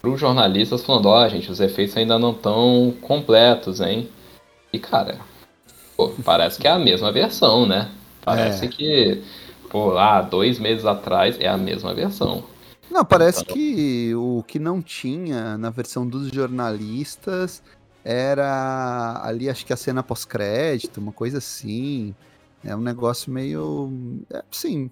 [0.00, 4.08] para os jornalistas falando, ó, oh, gente, os efeitos ainda não estão completos, hein?
[4.72, 5.18] E, cara,
[5.96, 7.90] pô, parece que é a mesma versão, né?
[8.24, 8.68] Parece é.
[8.68, 9.22] que,
[9.68, 12.44] pô, lá, dois meses atrás é a mesma versão.
[12.88, 13.56] Não, parece então...
[13.56, 17.62] que o que não tinha na versão dos jornalistas
[18.04, 22.14] era ali, acho que a cena pós-crédito, uma coisa assim.
[22.64, 23.90] É um negócio meio.
[24.32, 24.90] É, sim,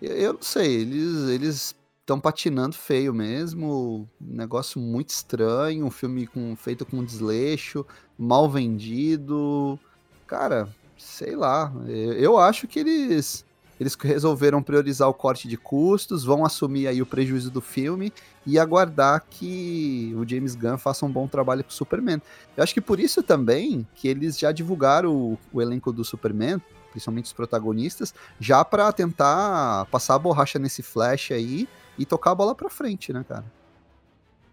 [0.00, 6.26] eu não sei, eles eles estão patinando feio mesmo, um negócio muito estranho, um filme
[6.26, 7.84] com, feito com desleixo,
[8.18, 9.78] mal vendido.
[10.26, 13.44] Cara, sei lá, eu, eu acho que eles
[13.78, 18.12] eles resolveram priorizar o corte de custos, vão assumir aí o prejuízo do filme
[18.44, 22.20] e aguardar que o James Gunn faça um bom trabalho com o Superman.
[22.56, 26.60] Eu acho que por isso também que eles já divulgaram o, o elenco do Superman,
[26.90, 31.68] principalmente os protagonistas, já para tentar passar a borracha nesse flash aí
[31.98, 33.44] e tocar a bola para frente, né, cara?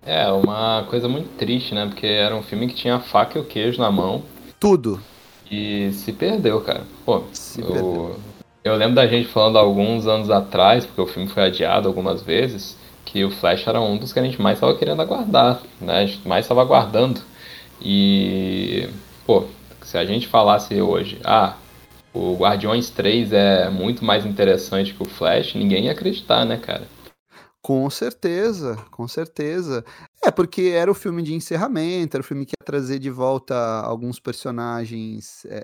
[0.06, 1.88] É, uma coisa muito triste, né?
[1.88, 4.24] Porque era um filme que tinha a faca e o queijo na mão.
[4.60, 5.02] Tudo.
[5.50, 6.84] E se perdeu, cara.
[7.04, 8.20] Pô, se eu, perdeu.
[8.64, 12.78] eu lembro da gente falando alguns anos atrás, porque o filme foi adiado algumas vezes,
[13.04, 16.00] que o Flash era um dos que a gente mais estava querendo aguardar, né?
[16.00, 17.22] A gente mais estava aguardando.
[17.82, 18.88] E,
[19.26, 19.46] pô,
[19.82, 21.56] se a gente falasse hoje, ah,
[22.16, 26.88] o Guardiões 3 é muito mais interessante que o Flash, ninguém ia acreditar, né, cara?
[27.61, 29.84] Com certeza, com certeza.
[30.24, 33.55] É, porque era o filme de encerramento, era o filme que ia trazer de volta
[33.82, 35.63] alguns personagens é,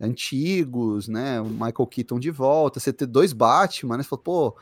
[0.00, 1.40] é, antigos, né?
[1.40, 4.02] O Michael Keaton de volta, você ter dois Batman, né?
[4.02, 4.56] Você falou, pô,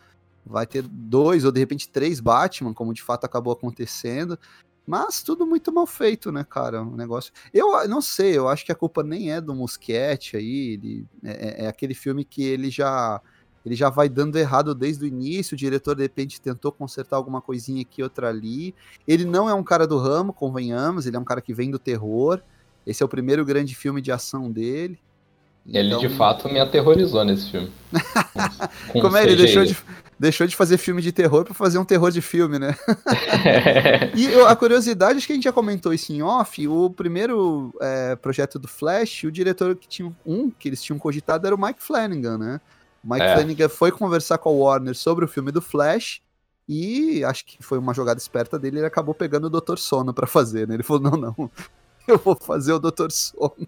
[0.44, 4.38] vai ter dois ou de repente três Batman, como de fato acabou acontecendo.
[4.86, 6.82] Mas tudo muito mal feito, né, cara?
[6.82, 7.32] O negócio.
[7.54, 10.72] Eu não sei, eu acho que a culpa nem é do Muschietti aí.
[10.74, 13.20] Ele, é, é, é aquele filme que ele já.
[13.64, 15.54] Ele já vai dando errado desde o início.
[15.54, 18.74] O diretor, de repente, tentou consertar alguma coisinha aqui, outra ali.
[19.06, 21.06] Ele não é um cara do ramo, convenhamos.
[21.06, 22.42] Ele é um cara que vem do terror.
[22.84, 24.98] Esse é o primeiro grande filme de ação dele.
[25.64, 27.70] Ele de então fato me aterrorizou nesse filme.
[28.88, 29.22] Com, com Como é?
[29.22, 29.76] Ele deixou de,
[30.22, 32.76] deixou de fazer filme de terror para fazer um terror de filme, né?
[34.14, 36.68] e a curiosidade, acho que a gente já comentou isso em off.
[36.68, 41.44] O primeiro é, projeto do Flash, o diretor que tinha um que eles tinham cogitado
[41.44, 42.60] era o Mike Flanagan, né?
[43.02, 43.34] O Mike é.
[43.34, 46.22] Flanagan foi conversar com a Warner sobre o filme do Flash.
[46.68, 49.76] E acho que foi uma jogada esperta dele, ele acabou pegando o Dr.
[49.76, 50.74] Sono para fazer, né?
[50.74, 51.50] Ele falou: não, não,
[52.06, 53.10] eu vou fazer o Dr.
[53.10, 53.66] Sono.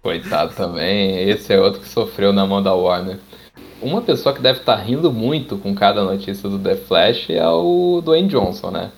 [0.00, 3.20] Coitado também, esse é outro que sofreu na mão da Warner.
[3.82, 7.46] Uma pessoa que deve estar tá rindo muito com cada notícia do The Flash é
[7.48, 8.92] o Dwayne Johnson, né?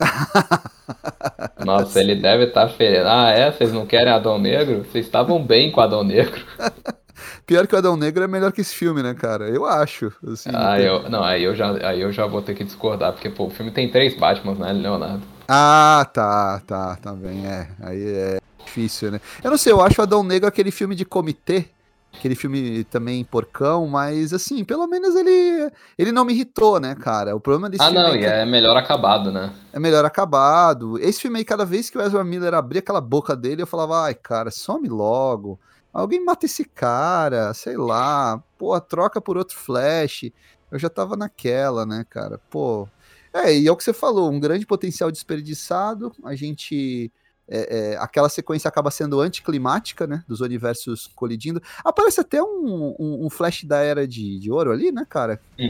[1.64, 3.08] Nossa, ele deve estar tá ferendo.
[3.08, 3.52] Ah, é?
[3.52, 4.86] Vocês não querem Adão Negro?
[4.90, 6.42] Vocês estavam bem com Adão Negro.
[7.46, 9.48] Pior que o Adão Negro é melhor que esse filme, né, cara?
[9.48, 10.10] Eu acho.
[10.26, 10.86] Assim, ah, tem...
[10.86, 13.50] eu, não, aí eu, já, aí eu já vou ter que discordar, porque pô, o
[13.50, 15.22] filme tem três Batmans, né, Leonardo?
[15.46, 17.68] Ah, tá, tá, tá bem, é.
[17.82, 19.20] Aí é difícil, né?
[19.44, 21.66] Eu não sei, eu acho Adão Negro aquele filme de comitê
[22.12, 27.34] aquele filme também porcão, mas assim, pelo menos ele ele não me irritou, né, cara?
[27.34, 29.52] O problema desse ah, não, é, e é melhor acabado, né?
[29.72, 30.98] é melhor acabado.
[30.98, 34.04] Esse filme aí, cada vez que o Ezra Miller abria aquela boca dele, eu falava,
[34.04, 35.58] ai, cara, some logo.
[35.92, 38.42] Alguém mata esse cara, sei lá.
[38.58, 40.30] Pô, troca por outro Flash.
[40.70, 42.38] Eu já tava naquela, né, cara?
[42.50, 42.88] Pô.
[43.32, 46.12] É, e é o que você falou, um grande potencial desperdiçado.
[46.24, 47.12] A gente
[47.50, 50.22] é, é, aquela sequência acaba sendo anticlimática, né?
[50.28, 51.60] Dos universos colidindo.
[51.84, 55.40] Aparece até um, um, um flash da era de, de ouro ali, né, cara?
[55.58, 55.68] Uhum.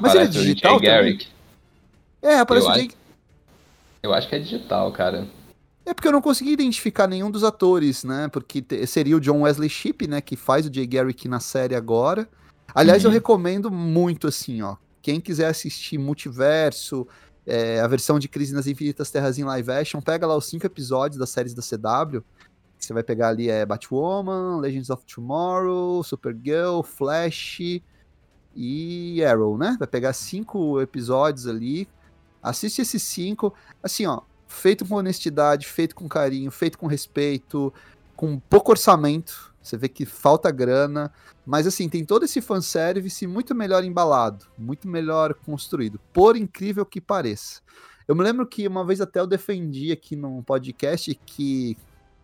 [0.00, 1.28] Mas ele é Aparece o digital Jay Garrick.
[2.22, 2.94] É, aparece Eu o Jake.
[4.02, 5.28] Eu acho que é digital, cara.
[5.84, 8.28] É porque eu não consegui identificar nenhum dos atores, né?
[8.28, 10.20] Porque seria o John Wesley Shipp, né?
[10.20, 12.28] Que faz o Jay Garrick na série agora.
[12.74, 13.14] Aliás, eu Uhum.
[13.14, 14.76] recomendo muito, assim, ó.
[15.02, 17.06] Quem quiser assistir Multiverso,
[17.50, 20.66] é, a versão de Crise nas Infinitas Terras em live action, pega lá os cinco
[20.66, 22.22] episódios das séries da CW.
[22.78, 27.60] Você vai pegar ali é Batwoman, Legends of Tomorrow, Supergirl, Flash
[28.54, 29.76] e Arrow, né?
[29.78, 31.88] Vai pegar cinco episódios ali.
[32.42, 33.52] Assiste esses cinco.
[33.82, 37.72] Assim, ó, feito com honestidade, feito com carinho, feito com respeito,
[38.16, 39.49] com pouco orçamento.
[39.62, 41.12] Você vê que falta grana,
[41.44, 47.00] mas assim, tem todo esse fanservice muito melhor embalado, muito melhor construído, por incrível que
[47.00, 47.60] pareça.
[48.08, 51.76] Eu me lembro que uma vez até eu defendi aqui num podcast que,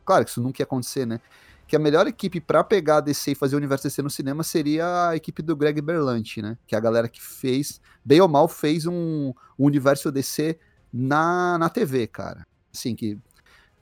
[0.04, 1.20] claro que isso nunca ia acontecer, né?
[1.68, 4.42] Que a melhor equipe pra pegar a DC e fazer o universo DC no cinema
[4.42, 6.56] seria a equipe do Greg Berlanti, né?
[6.66, 10.58] Que é a galera que fez, bem ou mal, fez um, um universo DC
[10.92, 12.46] na, na TV, cara.
[12.72, 13.18] Assim, que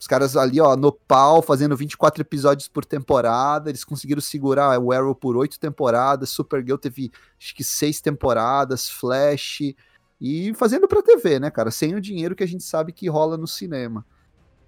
[0.05, 4.92] os caras ali, ó, no pau, fazendo 24 episódios por temporada, eles conseguiram segurar o
[4.92, 9.74] Arrow por oito temporadas, Supergirl teve, acho que seis temporadas, Flash,
[10.20, 11.70] e fazendo pra TV, né, cara?
[11.70, 14.05] Sem o dinheiro que a gente sabe que rola no cinema.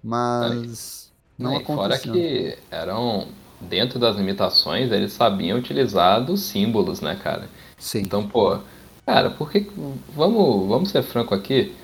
[0.03, 2.13] Mas não e fora aconteceu.
[2.13, 3.27] que eram,
[3.61, 7.47] dentro das limitações, eles sabiam utilizar dos símbolos, né, cara?
[7.77, 7.99] Sim.
[7.99, 8.57] Então, pô,
[9.05, 9.69] cara, por que.
[10.15, 11.75] Vamos, vamos ser franco aqui.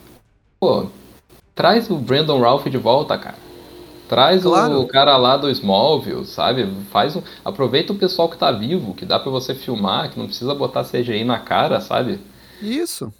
[0.59, 0.87] Pô,
[1.53, 3.42] traz o Brandon Ralph de volta, cara.
[4.14, 4.80] Traz Claro.
[4.82, 6.68] o cara lá do Smallville, sabe?
[6.91, 10.28] Faz um, aproveita o pessoal que tá vivo, que dá pra você filmar, que não
[10.28, 12.20] precisa botar CGI na cara, sabe?
[12.61, 13.11] Isso.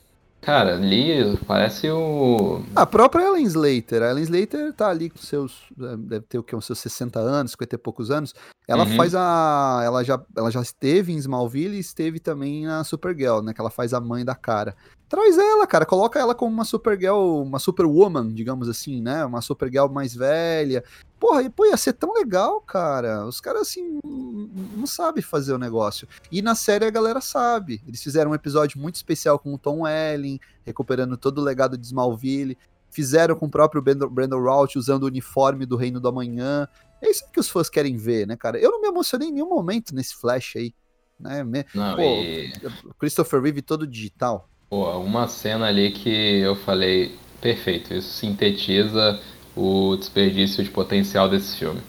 [0.41, 2.62] Cara, ali parece o.
[2.76, 4.04] A própria Ellen Slater.
[4.04, 5.54] A Ellen Slater tá ali com seus.
[5.82, 6.54] eh, Deve ter o quê?
[6.54, 8.34] Uns seus 60 anos, 50 e poucos anos.
[8.68, 8.96] Ela Uhum.
[8.98, 9.82] faz a.
[9.86, 13.54] Ela já, ela já esteve em Smallville e esteve também na Supergirl, né?
[13.54, 14.76] Que ela faz a mãe da cara.
[15.10, 15.86] Traz ela, cara.
[15.86, 19.24] Coloca ela como uma Supergirl, uma Superwoman, digamos assim, né?
[19.26, 20.84] Uma Supergirl mais velha.
[21.20, 23.26] Porra, e, pô, ia ser tão legal, cara.
[23.26, 26.08] Os caras, assim, não- sabem fazer o negócio.
[26.32, 27.82] E na série a galera sabe.
[27.88, 31.86] Eles fizeram um episódio muito especial com o Tom Welling, recuperando todo o legado de
[31.86, 32.58] Smallville.
[32.89, 36.68] Fizeram com o próprio Brandon, Routh usando o uniforme do Reino do Amanhã.
[37.01, 38.58] É isso que os fãs querem ver, né, cara?
[38.60, 40.74] Eu não me emocionei em nenhum momento nesse Flash aí.
[41.20, 41.43] Né?
[41.74, 42.51] Não, Pô, e.
[42.99, 44.49] Christopher Reeve todo digital.
[44.74, 49.19] Pô, uma cena ali que eu falei, perfeito, isso sintetiza
[49.55, 51.80] o desperdício de potencial desse filme.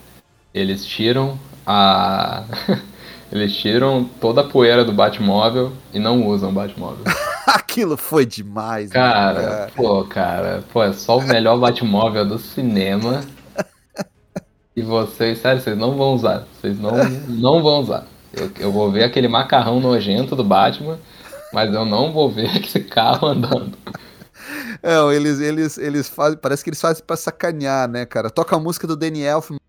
[0.52, 2.44] Eles tiram a.
[3.32, 7.06] Eles tiram toda a poeira do Batmóvel e não usam o Batmóvel.
[7.48, 13.22] Aquilo foi demais, né, Cara, pô, cara, pô, é só o melhor Batmóvel do cinema.
[14.76, 16.46] E vocês, sério, vocês não vão usar.
[16.60, 16.92] Vocês não,
[17.28, 18.06] não vão usar.
[18.30, 20.98] Eu, eu vou ver aquele macarrão nojento do Batman,
[21.54, 23.78] mas eu não vou ver esse carro andando.
[24.82, 26.36] É, eles, eles, eles fazem.
[26.36, 28.28] Parece que eles fazem pra sacanear, né, cara?
[28.28, 29.60] Toca a música do Elfman.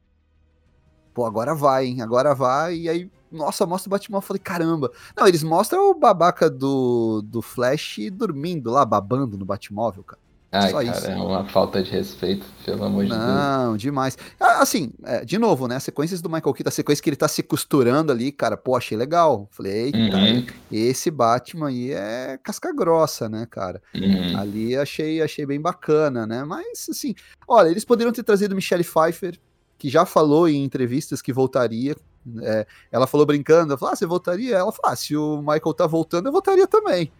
[1.13, 2.01] Pô, agora vai, hein?
[2.01, 2.75] Agora vai.
[2.75, 4.17] E aí, nossa, mostra o Batman.
[4.17, 4.91] Eu falei, caramba.
[5.15, 10.24] Não, eles mostram o babaca do, do Flash dormindo lá, babando no Batmóvel, cara.
[10.57, 11.07] Ai, Só cara, isso.
[11.07, 13.21] é uma falta de respeito, pelo amor de Deus.
[13.21, 14.17] Não, demais.
[14.39, 15.75] Ah, Assim, é, de novo, né?
[15.75, 18.75] As sequências do Michael Keaton, a sequência que ele tá se costurando ali, cara, pô,
[18.75, 19.47] achei legal.
[19.51, 23.81] Falei, eita, Uhum, esse Batman aí é casca grossa, né, cara?
[23.93, 24.37] uhum.
[24.37, 26.43] Ali achei, achei bem bacana, né?
[26.43, 27.13] Mas, assim,
[27.47, 29.37] olha, eles poderiam ter trazido Michelle Pfeiffer,
[29.77, 31.95] que já falou em entrevistas que voltaria.
[32.41, 34.55] É, ela falou brincando, ela falou, ah, você voltaria?
[34.55, 37.11] Ela falou, ah, se o Michael tá voltando, eu voltaria também.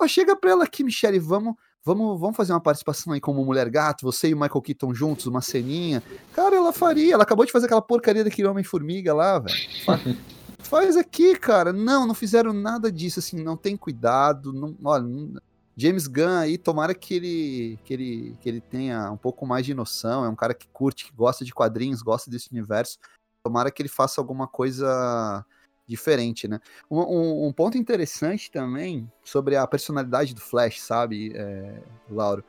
[0.00, 1.54] Ó, chega pra ela aqui, Michelle, vamos,
[1.88, 5.26] vamos, vamos fazer uma participação aí como Mulher Gato, você e o Michael Keaton juntos,
[5.26, 6.02] uma ceninha.
[6.34, 9.56] Cara, ela faria, ela acabou de fazer aquela porcaria daquele Homem-Formiga lá, velho.
[9.84, 9.98] Fa-
[10.60, 11.72] Faz aqui, cara.
[11.72, 15.40] Não, não fizeram nada disso, assim, não tem cuidado, não, olha, não-
[15.76, 19.72] James Gunn aí, tomara que ele, que, ele, que ele tenha um pouco mais de
[19.72, 20.24] noção.
[20.24, 22.98] É um cara que curte, que gosta de quadrinhos, gosta desse universo.
[23.44, 25.44] Tomara que ele faça alguma coisa
[25.88, 26.60] diferente, né?
[26.90, 31.80] Um, um- um ponto interessante também sobre a personalidade do Flash, sabe, é,
[32.10, 32.44] Lauro?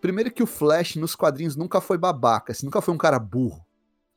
[0.00, 3.64] Primeiro que o Flash nos quadrinhos nunca foi babaca, assim, nunca foi um cara burro.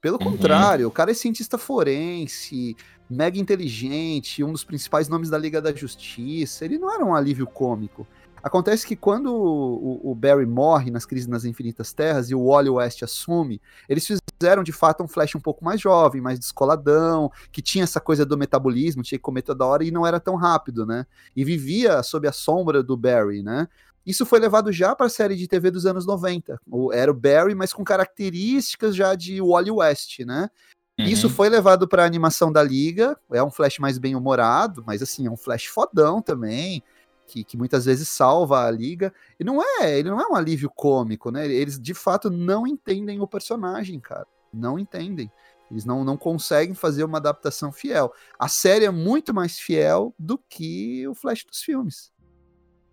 [0.02, 0.32] Pelo uhum.
[0.32, 2.76] contrário, o cara é cientista forense,
[3.10, 6.66] mega inteligente, um dos principais nomes da Liga da Justiça.
[6.66, 8.06] Ele não era um alívio cômico.
[8.44, 12.70] Acontece que quando o, o, Barry morre nas Crises nas Infinitas Terras e o Wally
[12.70, 13.60] West assume,
[13.90, 14.27] eles fizeram
[14.64, 18.38] de fato um Flash um pouco mais jovem, mais descoladão, que tinha essa coisa do
[18.38, 21.06] metabolismo, tinha que comer toda hora e não era tão rápido, né?
[21.36, 23.68] E vivia sob a sombra do Barry, né?
[24.06, 26.62] Isso foi levado já para a série de TV dos anos 90.
[26.94, 30.50] Era o Barry, mas com características já de Wally West, né?
[30.98, 31.06] Uhum.
[31.06, 33.18] Isso foi levado para a animação da Liga.
[33.32, 36.84] É um Flash mais bem humorado, mas assim, é um Flash fodão também
[37.28, 39.14] que, que, muitas vezes salva a liga.
[39.40, 41.48] E não é, ele não é um alívio cômico, né?
[41.48, 44.26] Eles de fato não entendem o personagem, cara.
[44.54, 45.32] Não entendem.
[45.70, 48.12] Eles não, não conseguem fazer uma adaptação fiel.
[48.40, 52.12] A série é muito mais fiel do que o Flash dos filmes.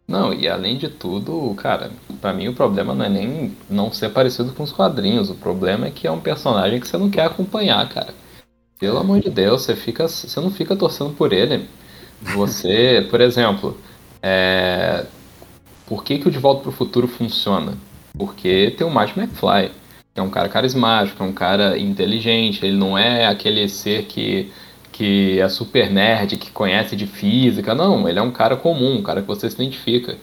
[0.06, 4.10] Não, e além de tudo, cara, para mim o problema não é nem não ser
[4.10, 5.30] parecido com os quadrinhos.
[5.30, 8.12] O problema é que é um personagem que você não quer acompanhar, cara.
[8.78, 11.66] Pelo amor de Deus, você fica, você não fica torcendo por ele.
[12.20, 13.78] Você, por exemplo,
[14.26, 15.04] é...
[15.86, 17.74] Por que, que o De Volta para o Futuro funciona?
[18.16, 19.70] Porque tem o Marty McFly,
[20.14, 24.50] que é um cara carismático, é um cara inteligente, ele não é aquele ser que,
[24.90, 29.02] que é super nerd, que conhece de física, não, ele é um cara comum, um
[29.02, 30.16] cara que você se identifica.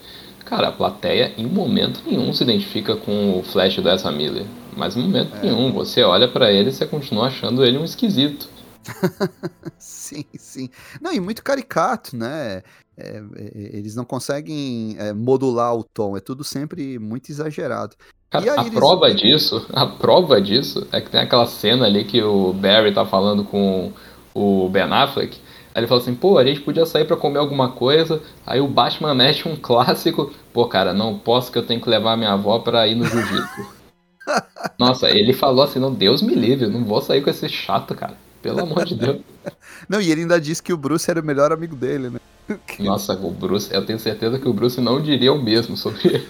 [0.44, 4.44] Cara, a plateia em momento nenhum se identifica com o Flash do Ezra Miller.
[4.76, 5.42] Mas em momento é.
[5.44, 8.48] nenhum, você olha para ele e você continua achando ele um esquisito.
[9.78, 10.68] sim, sim.
[11.00, 12.62] Não, e muito caricato, né?
[13.02, 17.96] É, é, eles não conseguem é, modular o tom, é tudo sempre muito exagerado.
[18.30, 18.74] Cara, a eles...
[18.74, 23.04] prova disso, a prova disso é que tem aquela cena ali que o Barry tá
[23.04, 23.92] falando com
[24.34, 25.38] o Ben Affleck.
[25.74, 28.22] Aí ele fala assim, pô, a gente podia sair para comer alguma coisa.
[28.46, 30.30] Aí o Batman mexe um clássico.
[30.52, 33.82] Pô, cara, não posso que eu tenho que levar minha avó pra ir no jiu-jitsu.
[34.78, 37.94] Nossa, ele falou assim, não, Deus me livre, eu não vou sair com esse chato,
[37.94, 38.14] cara.
[38.42, 39.22] Pelo amor de Deus.
[39.88, 42.20] Não, e ele ainda disse que o Bruce era o melhor amigo dele, né?
[42.80, 46.28] Nossa, o Bruce, eu tenho certeza que o Bruce não diria o mesmo sobre ele.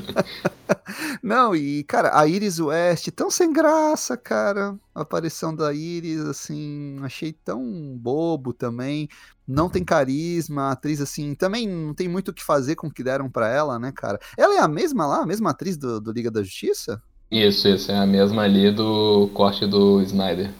[1.22, 4.76] não, e, cara, a Iris West, tão sem graça, cara.
[4.94, 7.62] A aparição da Iris, assim, achei tão
[7.96, 9.08] bobo também.
[9.48, 12.92] Não tem carisma, a atriz, assim, também não tem muito o que fazer com o
[12.92, 14.20] que deram para ela, né, cara?
[14.36, 17.02] Ela é a mesma lá, a mesma atriz do, do Liga da Justiça?
[17.30, 20.52] Isso, isso, é a mesma ali do corte do Snyder.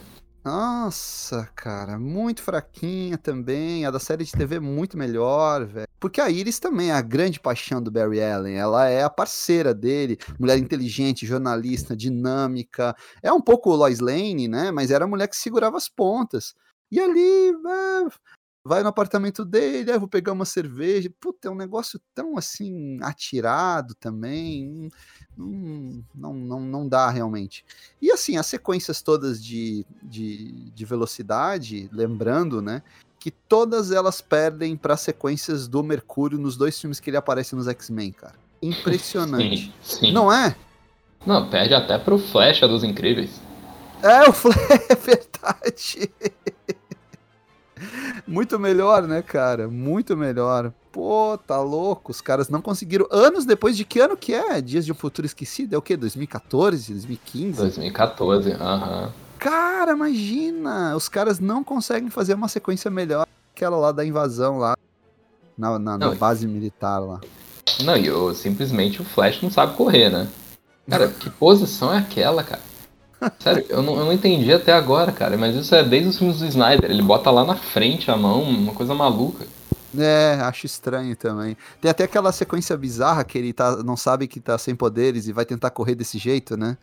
[0.45, 3.85] Nossa, cara, muito fraquinha também.
[3.85, 5.87] A da série de TV é muito melhor, velho.
[6.01, 8.55] Porque a Iris também é a grande paixão do Barry Allen.
[8.57, 12.93] Ela é a parceira dele, mulher inteligente, jornalista, dinâmica.
[13.21, 14.69] É um pouco Lois Lane, né?
[14.69, 16.53] Mas era a mulher que segurava as pontas.
[16.91, 18.09] E ali, é,
[18.65, 21.09] vai no apartamento dele, aí vou pegar uma cerveja.
[21.21, 24.89] Puta, é um negócio tão assim, atirado também
[25.37, 27.65] não, não, não, dá realmente.
[28.01, 32.83] E assim, as sequências todas de, de, de velocidade, lembrando, né?
[33.19, 37.67] Que todas elas perdem para sequências do Mercúrio nos dois filmes que ele aparece nos
[37.67, 38.35] X-Men, cara.
[38.61, 39.73] Impressionante.
[39.81, 40.11] Sim, sim.
[40.11, 40.55] Não é?
[41.25, 43.41] Não, perde até pro Flecha dos Incríveis.
[44.01, 44.59] É, o Flecha,
[44.89, 46.11] é verdade.
[48.27, 49.67] Muito melhor, né, cara?
[49.67, 50.71] Muito melhor.
[50.91, 52.11] Pô, tá louco.
[52.11, 53.07] Os caras não conseguiram.
[53.11, 54.61] Anos depois de que ano que é?
[54.61, 55.75] Dias de um Futuro Esquecido?
[55.75, 55.97] É o quê?
[55.97, 56.93] 2014?
[56.93, 57.57] 2015?
[57.57, 59.05] 2014, aham.
[59.05, 59.11] Uhum.
[59.39, 60.95] Cara, imagina!
[60.95, 64.77] Os caras não conseguem fazer uma sequência melhor que aquela lá da invasão lá.
[65.57, 67.19] Na, na, na base militar lá.
[67.81, 70.27] Não, e eu, simplesmente o Flash não sabe correr, né?
[70.89, 72.61] Cara, que posição é aquela, cara?
[73.39, 76.39] Sério, eu não, eu não entendi até agora, cara, mas isso é desde os filmes
[76.39, 76.89] do Snyder.
[76.89, 79.45] Ele bota lá na frente a mão, uma coisa maluca.
[79.97, 81.55] É, acho estranho também.
[81.79, 85.33] Tem até aquela sequência bizarra que ele tá, não sabe que tá sem poderes e
[85.33, 86.77] vai tentar correr desse jeito, né?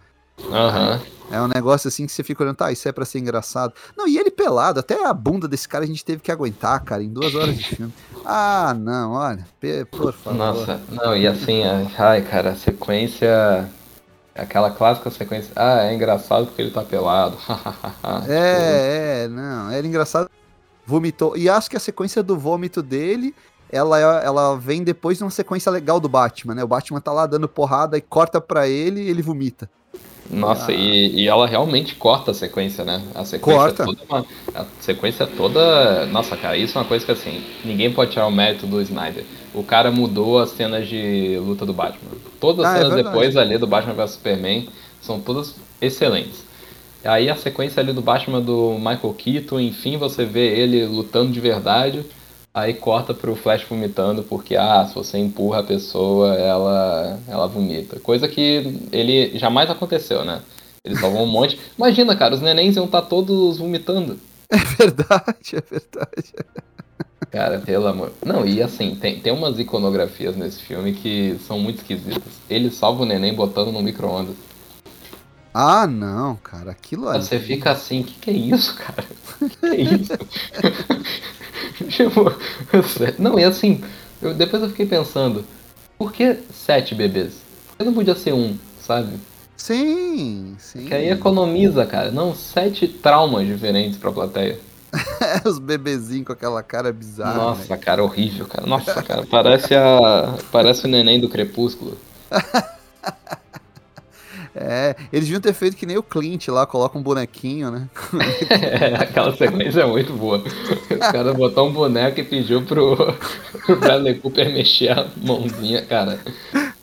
[0.50, 0.94] Aham.
[0.94, 1.20] Uhum.
[1.32, 3.72] É um negócio assim que você fica olhando, tá, isso é pra ser engraçado.
[3.96, 7.04] Não, e ele pelado, até a bunda desse cara a gente teve que aguentar, cara,
[7.04, 7.92] em duas horas de filme.
[8.24, 9.46] Ah, não, olha,
[9.90, 10.36] por favor.
[10.36, 11.62] Nossa, não, e assim,
[11.96, 13.70] ai, cara, a sequência
[14.40, 15.52] Aquela clássica sequência.
[15.54, 17.36] Ah, é engraçado porque ele tá pelado.
[18.26, 19.70] é, é, não.
[19.70, 20.30] Era engraçado.
[20.86, 21.36] Vomitou.
[21.36, 23.34] E acho que a sequência do vômito dele.
[23.72, 26.64] Ela, é, ela vem depois de uma sequência legal do Batman, né?
[26.64, 29.70] O Batman tá lá dando porrada e corta pra ele e ele vomita.
[30.28, 30.74] Nossa, ah.
[30.74, 33.00] e, e ela realmente corta a sequência, né?
[33.14, 33.84] A sequência corta.
[33.84, 36.06] toda uma, a sequência toda.
[36.06, 39.24] Nossa, cara, isso é uma coisa que assim, ninguém pode tirar o mérito do Snyder.
[39.54, 42.10] O cara mudou as cenas de luta do Batman.
[42.38, 44.68] Todas as ah, é cenas é depois ali do Batman vs Superman
[45.00, 46.44] são todas excelentes.
[47.04, 51.40] Aí a sequência ali do Batman do Michael Keaton, enfim, você vê ele lutando de
[51.40, 52.04] verdade.
[52.52, 58.00] Aí corta pro Flash vomitando, porque, ah, se você empurra a pessoa, ela, ela vomita.
[58.00, 60.42] Coisa que ele jamais aconteceu, né?
[60.84, 61.58] Eles salvam um monte.
[61.78, 64.18] Imagina, cara, os nenéns iam estar todos vomitando.
[64.50, 66.34] É verdade, é verdade.
[67.30, 68.12] Cara, pelo amor.
[68.24, 72.32] Não, e assim, tem, tem umas iconografias nesse filme que são muito esquisitas.
[72.48, 74.34] Ele salva o neném botando no micro-ondas.
[75.54, 77.22] Ah, não, cara, aquilo ali.
[77.22, 79.04] Você fica assim, o que, que é isso, cara?
[79.40, 80.12] O que, que é isso?
[81.88, 82.32] tipo,
[83.18, 83.80] não, e assim,
[84.20, 85.44] eu, depois eu fiquei pensando,
[85.98, 87.34] por que sete bebês?
[87.68, 89.18] Por que não podia ser um, sabe?
[89.56, 90.86] Sim, sim.
[90.86, 92.10] Que aí economiza, cara.
[92.10, 94.58] Não, sete traumas diferentes pra plateia.
[95.44, 97.34] Os bebezinhos com aquela cara bizarra.
[97.34, 97.80] Nossa, né?
[97.80, 98.66] cara, horrível, cara.
[98.66, 100.34] Nossa, cara, parece a.
[100.50, 101.96] Parece o neném do crepúsculo.
[104.54, 107.88] É, eles deviam ter feito que nem o Clint lá, coloca um bonequinho, né?
[108.50, 110.42] é, aquela sequência é muito boa.
[110.90, 112.96] O cara botou um boneco e pediu pro,
[113.64, 116.18] pro Bradley Cooper mexer a mãozinha, cara.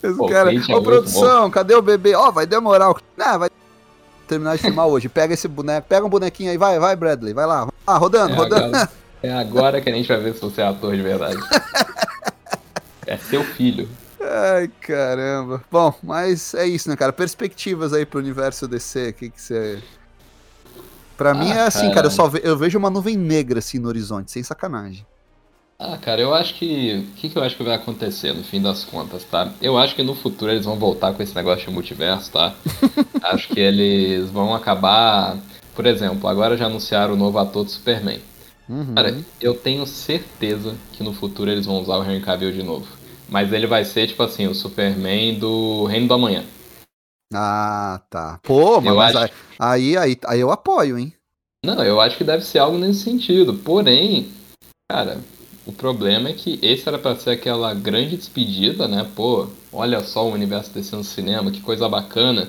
[0.02, 1.50] Esse Pô, cara, é ô produção, bom.
[1.50, 2.14] cadê o bebê?
[2.14, 2.94] Ó, oh, vai demorar.
[3.18, 3.50] Ah, vai
[4.28, 5.08] terminar de filmar hoje.
[5.08, 7.68] Pega esse boneco, pega um bonequinho aí, vai, vai, Bradley, vai lá.
[7.86, 8.76] Ah, rodando, é rodando.
[8.76, 8.90] Agora,
[9.22, 11.38] é agora que a gente vai ver se você é ator de verdade.
[13.06, 13.88] é seu filho.
[14.20, 15.62] Ai, caramba.
[15.70, 17.12] Bom, mas é isso, né, cara?
[17.12, 19.82] Perspectivas aí pro universo DC, o que que você...
[21.16, 23.58] Pra ah, mim é assim, cara, cara eu só ve eu vejo uma nuvem negra
[23.58, 25.04] assim no horizonte, sem sacanagem.
[25.80, 26.94] Ah, cara, eu acho que.
[26.94, 29.52] O que, que eu acho que vai acontecer no fim das contas, tá?
[29.62, 32.52] Eu acho que no futuro eles vão voltar com esse negócio de multiverso, tá?
[33.22, 35.38] acho que eles vão acabar.
[35.76, 38.20] Por exemplo, agora já anunciaram o novo ator do Superman.
[38.68, 38.94] Uhum.
[38.96, 42.88] Cara, eu tenho certeza que no futuro eles vão usar o Henry Cavill de novo.
[43.28, 46.44] Mas ele vai ser, tipo assim, o Superman do Reino do Amanhã.
[47.32, 48.40] Ah, tá.
[48.42, 49.32] Pô, mas acho...
[49.58, 51.12] aí, aí, aí eu apoio, hein?
[51.64, 53.54] Não, eu acho que deve ser algo nesse sentido.
[53.54, 54.32] Porém,
[54.90, 55.18] cara,
[55.68, 59.06] o problema é que esse era para ser aquela grande despedida, né?
[59.14, 62.48] Pô, olha só o universo desse no cinema, que coisa bacana.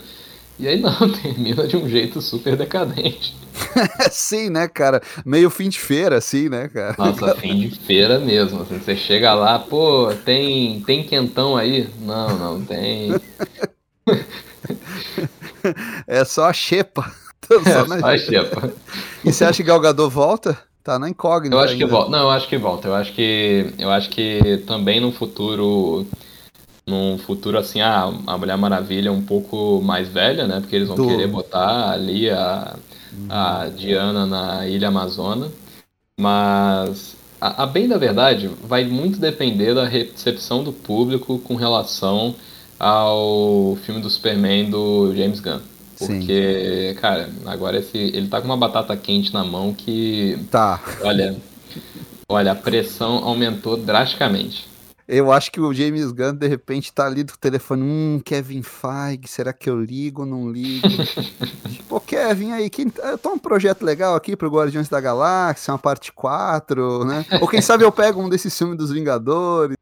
[0.58, 3.36] E aí não, termina de um jeito super decadente.
[4.10, 5.02] Sim, né, cara?
[5.26, 6.96] Meio fim de feira, assim, né, cara?
[6.98, 8.62] Nossa, fim de feira mesmo.
[8.62, 11.90] Assim, você chega lá, pô, tem, tem quentão aí?
[12.00, 13.12] Não, não tem.
[16.08, 17.14] é só a xepa.
[17.50, 18.72] É só a xepa.
[19.26, 20.69] E você acha que Galgador volta?
[20.84, 21.56] Tá na incógnita.
[21.56, 21.86] Eu acho ainda.
[21.86, 22.10] que volta.
[22.12, 22.88] Não, eu acho que volta.
[22.88, 23.74] Eu acho que.
[23.78, 26.06] Eu acho que também no futuro.
[26.88, 30.60] Num futuro assim, a, a Mulher Maravilha é um pouco mais velha, né?
[30.60, 31.08] Porque eles vão Do...
[31.08, 32.76] querer botar ali a,
[33.30, 35.52] a Diana na Ilha Amazona.
[36.20, 42.36] Mas a, a, bem da verdade, vai muito depender da recepção do público com relação
[42.80, 45.60] ao filme do Superman do James Gunn.
[46.00, 47.02] Porque, Sim.
[47.02, 50.40] cara, agora esse, ele tá com uma batata quente na mão que.
[50.50, 50.82] Tá.
[51.02, 51.36] Olha,
[52.28, 54.70] olha, a pressão aumentou drasticamente.
[55.06, 57.82] Eu acho que o James Gunn, de repente, tá ali do telefone.
[57.82, 60.88] Hum, Kevin Feige, será que eu ligo ou não ligo?
[61.90, 65.80] Pô, Kevin, aí, quem, eu tô um projeto legal aqui pro Guardiões da Galáxia, uma
[65.80, 67.26] parte 4, né?
[67.42, 69.76] Ou quem sabe eu pego um desses filmes dos Vingadores.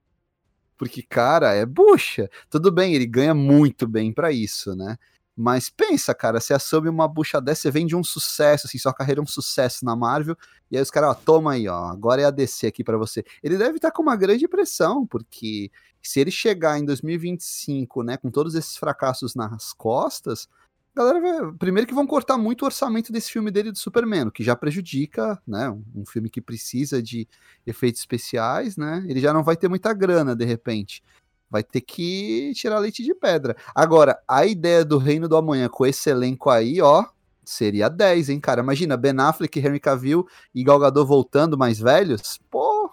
[0.78, 2.30] Porque, cara, é bucha.
[2.49, 4.97] Tudo bem, ele ganha muito bem para isso, né?
[5.40, 8.92] Mas pensa, cara, você assume uma bucha dessa, você vem de um sucesso, assim, sua
[8.92, 10.36] carreira é um sucesso na Marvel,
[10.72, 13.24] e aí os caras, ó, toma aí, ó, agora é a DC aqui para você.
[13.44, 15.70] Ele deve estar tá com uma grande pressão, porque
[16.02, 20.50] se ele chegar em 2025, né, com todos esses fracassos nas costas,
[20.96, 21.54] galera vai...
[21.54, 25.40] Primeiro que vão cortar muito o orçamento desse filme dele do Superman, que já prejudica,
[25.46, 25.70] né?
[25.96, 27.28] Um filme que precisa de
[27.66, 29.06] efeitos especiais, né?
[29.08, 31.04] Ele já não vai ter muita grana, de repente
[31.50, 33.56] vai ter que tirar leite de pedra.
[33.74, 37.06] Agora, a ideia do Reino do Amanhã com esse elenco aí, ó,
[37.43, 38.62] seria 10, hein, cara?
[38.62, 42.89] Imagina, Ben Affleck, Henry Cavill e Gal Gadot voltando mais velhos, pô...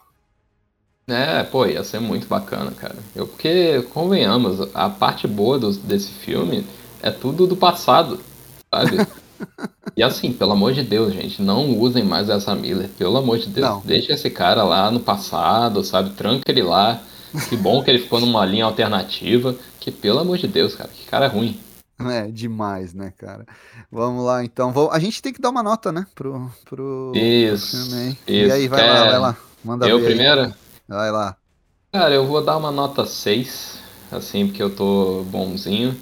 [1.07, 2.97] É, pô, ia ser muito bacana, cara.
[3.15, 6.65] Eu, porque, convenhamos, a parte boa do, desse filme
[7.03, 8.19] é tudo do passado,
[8.73, 9.07] sabe?
[9.95, 13.49] e assim, pelo amor de Deus, gente, não usem mais essa Miller, pelo amor de
[13.49, 13.69] Deus.
[13.69, 13.81] Não.
[13.85, 16.09] Deixa esse cara lá no passado, sabe?
[16.11, 17.03] Tranca ele lá
[17.49, 19.55] que bom que ele ficou numa linha alternativa.
[19.81, 21.59] Que pelo amor de Deus, cara, que cara ruim.
[22.01, 23.47] É, demais, né, cara?
[23.91, 24.73] Vamos lá, então.
[24.73, 24.91] Vou...
[24.91, 26.07] A gente tem que dar uma nota, né?
[26.15, 28.11] Pro, pro, isso, pro filme aí.
[28.11, 28.49] Isso.
[28.49, 28.93] E aí, vai é...
[28.93, 29.37] lá, vai lá.
[29.65, 30.53] Manda eu primeiro?
[30.89, 31.37] Vai lá.
[31.93, 33.79] Cara, eu vou dar uma nota 6,
[34.11, 35.97] assim, porque eu tô bonzinho.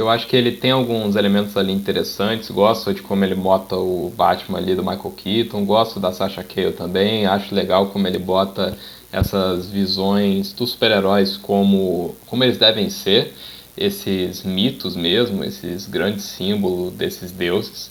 [0.00, 2.52] Eu acho que ele tem alguns elementos ali interessantes.
[2.52, 5.64] Gosto de como ele bota o Batman ali do Michael Keaton.
[5.64, 7.26] Gosto da Sasha Cale também.
[7.26, 8.78] Acho legal como ele bota
[9.10, 13.34] essas visões dos super-heróis como, como eles devem ser,
[13.76, 17.90] esses mitos mesmo, esses grandes símbolos desses deuses.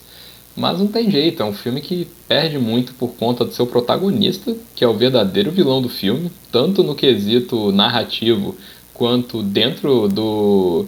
[0.55, 4.55] Mas não tem jeito, é um filme que perde muito por conta do seu protagonista,
[4.73, 8.55] que é o verdadeiro vilão do filme, tanto no quesito narrativo
[8.93, 10.87] quanto dentro do,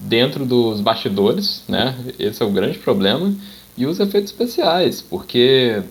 [0.00, 1.96] dentro dos bastidores, né?
[2.18, 3.34] Esse é o grande problema.
[3.76, 5.82] E os efeitos especiais, porque,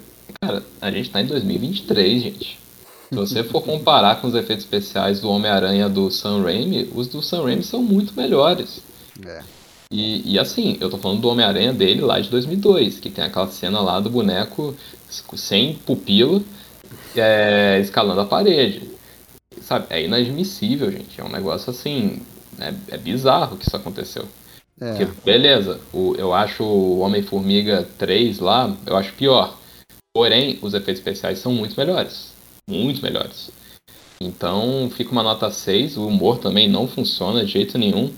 [0.42, 2.60] cara, a gente tá em 2023, gente.
[3.10, 7.22] Se você for comparar com os efeitos especiais do Homem-Aranha do Sam Raimi, os do
[7.22, 8.82] Sam Raimi são muito melhores.
[9.26, 9.42] É.
[9.90, 13.48] E, e assim, eu tô falando do Homem-Aranha dele lá de 2002, que tem aquela
[13.48, 14.76] cena lá do boneco
[15.36, 16.42] sem pupila
[17.16, 18.90] é, escalando a parede.
[19.62, 21.20] Sabe, é inadmissível, gente.
[21.20, 22.22] É um negócio assim.
[22.60, 24.28] É, é bizarro que isso aconteceu.
[24.80, 24.94] É.
[24.94, 29.58] Porque, beleza, o, eu acho o Homem-Formiga 3 lá, eu acho pior.
[30.16, 32.34] Porém, os efeitos especiais são muito melhores.
[32.70, 33.52] Muito melhores.
[34.20, 35.98] Então, fica uma nota 6.
[35.98, 38.12] O humor também não funciona de jeito nenhum.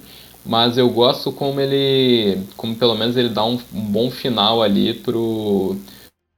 [0.46, 2.42] Mas eu gosto como ele.
[2.56, 5.76] Como pelo menos ele dá um, um bom final ali pro.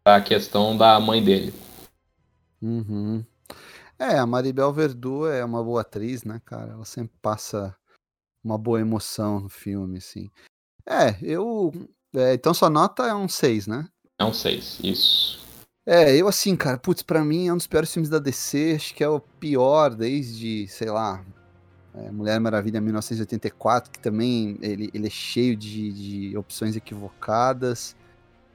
[0.03, 1.53] pra questão da mãe dele.
[2.61, 3.23] Uhum.
[3.99, 6.71] É, a Maribel Verdú é uma boa atriz, né, cara?
[6.71, 7.75] Ela sempre passa
[8.43, 10.29] uma boa emoção no filme, assim.
[10.85, 11.71] É, eu.
[12.15, 13.87] é, então sua nota é um 6, né?
[14.19, 15.39] É um 6, isso.
[15.85, 18.93] É, eu assim, cara, putz, pra mim é um dos piores filmes da DC, acho
[18.93, 21.23] que é o pior desde, sei lá,
[21.95, 25.91] é, Mulher Maravilha 1984, que também ele, ele é cheio de,
[26.29, 27.95] de opções equivocadas.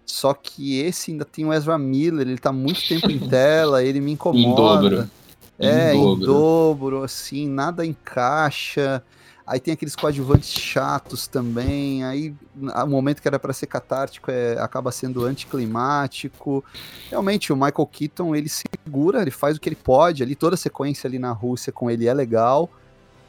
[0.06, 4.00] Só que esse ainda tem o Ezra Miller, ele tá muito tempo em tela, ele
[4.00, 4.62] me Em incomoda.
[4.90, 5.10] dobro.
[5.58, 6.24] É, Em em dobro.
[6.26, 9.02] dobro, assim, nada encaixa.
[9.46, 12.02] Aí tem aqueles coadjuvantes chatos também.
[12.02, 16.64] Aí o momento que era pra ser catártico é, acaba sendo anticlimático.
[17.08, 20.34] Realmente, o Michael Keaton ele segura, ele faz o que ele pode ali.
[20.34, 22.68] Toda a sequência ali na Rússia com ele é legal,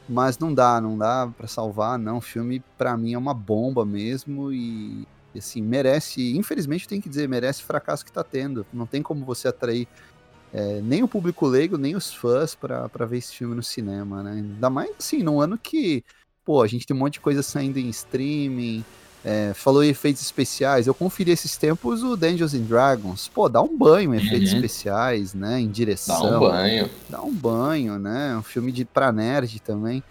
[0.10, 2.18] mas não dá, não dá pra salvar, não.
[2.18, 5.06] O filme pra mim é uma bomba mesmo e
[5.36, 6.36] assim merece.
[6.36, 8.66] Infelizmente, tenho que dizer, merece o fracasso que tá tendo.
[8.74, 9.88] Não tem como você atrair
[10.58, 14.24] é, nem o público leigo, nem os fãs pra pra ver esse filme no cinema,
[14.24, 14.32] né?
[14.32, 16.04] Ainda mais assim, num ano que,
[16.46, 18.84] pô, a gente tem um monte de coisa saindo em streaming.
[19.26, 23.28] é, falou em efeitos especiais, eu conferi esses tempos o Dungeons and Dragons.
[23.28, 24.56] Pô, dá um banho em efeitos Uhum.
[24.56, 25.60] especiais, né?
[25.60, 26.38] Em Dá direção.
[26.38, 26.90] um banho.
[27.10, 28.38] Dá um banho, né?
[28.38, 30.02] Um filme de pra nerd também.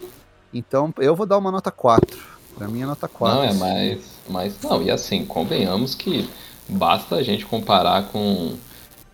[0.53, 2.19] Então, eu vou dar uma nota 4.
[2.59, 3.37] Pra mim é nota 4.
[3.39, 4.61] Não, é mais, mais.
[4.63, 6.29] Não, e assim, convenhamos que
[6.69, 8.55] basta a gente comparar com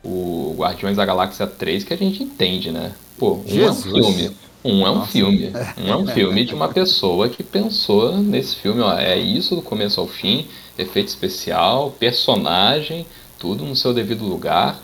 [0.05, 2.93] o Guardiões da Galáxia 3 que a gente entende, né?
[3.19, 3.87] Pô, um Jesus.
[3.87, 4.37] é um filme.
[4.65, 5.11] Um é um Nossa.
[5.13, 5.53] filme.
[5.79, 9.63] Um é um filme de uma pessoa que pensou nesse filme, ó, é isso do
[9.63, 10.47] começo ao fim,
[10.79, 13.05] efeito especial, personagem,
[13.39, 14.81] tudo no seu devido lugar.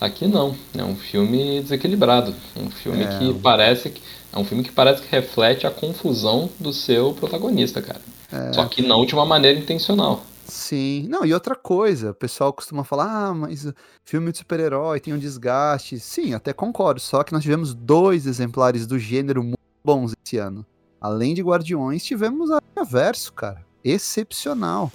[0.00, 3.18] Aqui não, é um filme desequilibrado, um filme É.
[3.18, 4.00] que parece que
[4.32, 8.00] é um filme que parece que reflete a confusão do seu protagonista, cara.
[8.32, 8.52] É.
[8.52, 10.22] Só que não de uma maneira intencional.
[10.48, 13.70] Sim, não, e outra coisa, o pessoal costuma falar, ah, mas
[14.04, 16.00] filme de super-herói tem um desgaste.
[16.00, 20.64] Sim, até concordo, só que nós tivemos dois exemplares do gênero muito bons esse ano.
[21.00, 23.64] Além de Guardiões, tivemos a Verso, cara.
[23.84, 24.90] Excepcional.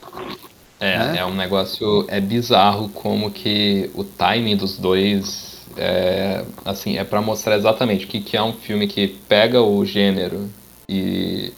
[0.80, 1.18] É, Né?
[1.20, 2.06] é um negócio.
[2.10, 5.62] É bizarro como que o timing dos dois.
[5.78, 9.84] É, assim, é pra mostrar exatamente o que, que é um filme que pega o
[9.86, 10.50] gênero
[10.88, 11.52] e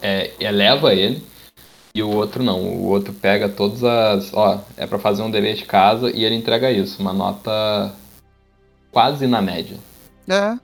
[0.00, 1.22] é, eleva ele.
[1.94, 2.60] E o outro não.
[2.60, 4.32] O outro pega todas as.
[4.32, 7.00] Ó, é pra fazer um dever de casa e ele entrega isso.
[7.00, 7.92] Uma nota
[8.90, 9.76] quase na média.
[10.28, 10.56] É,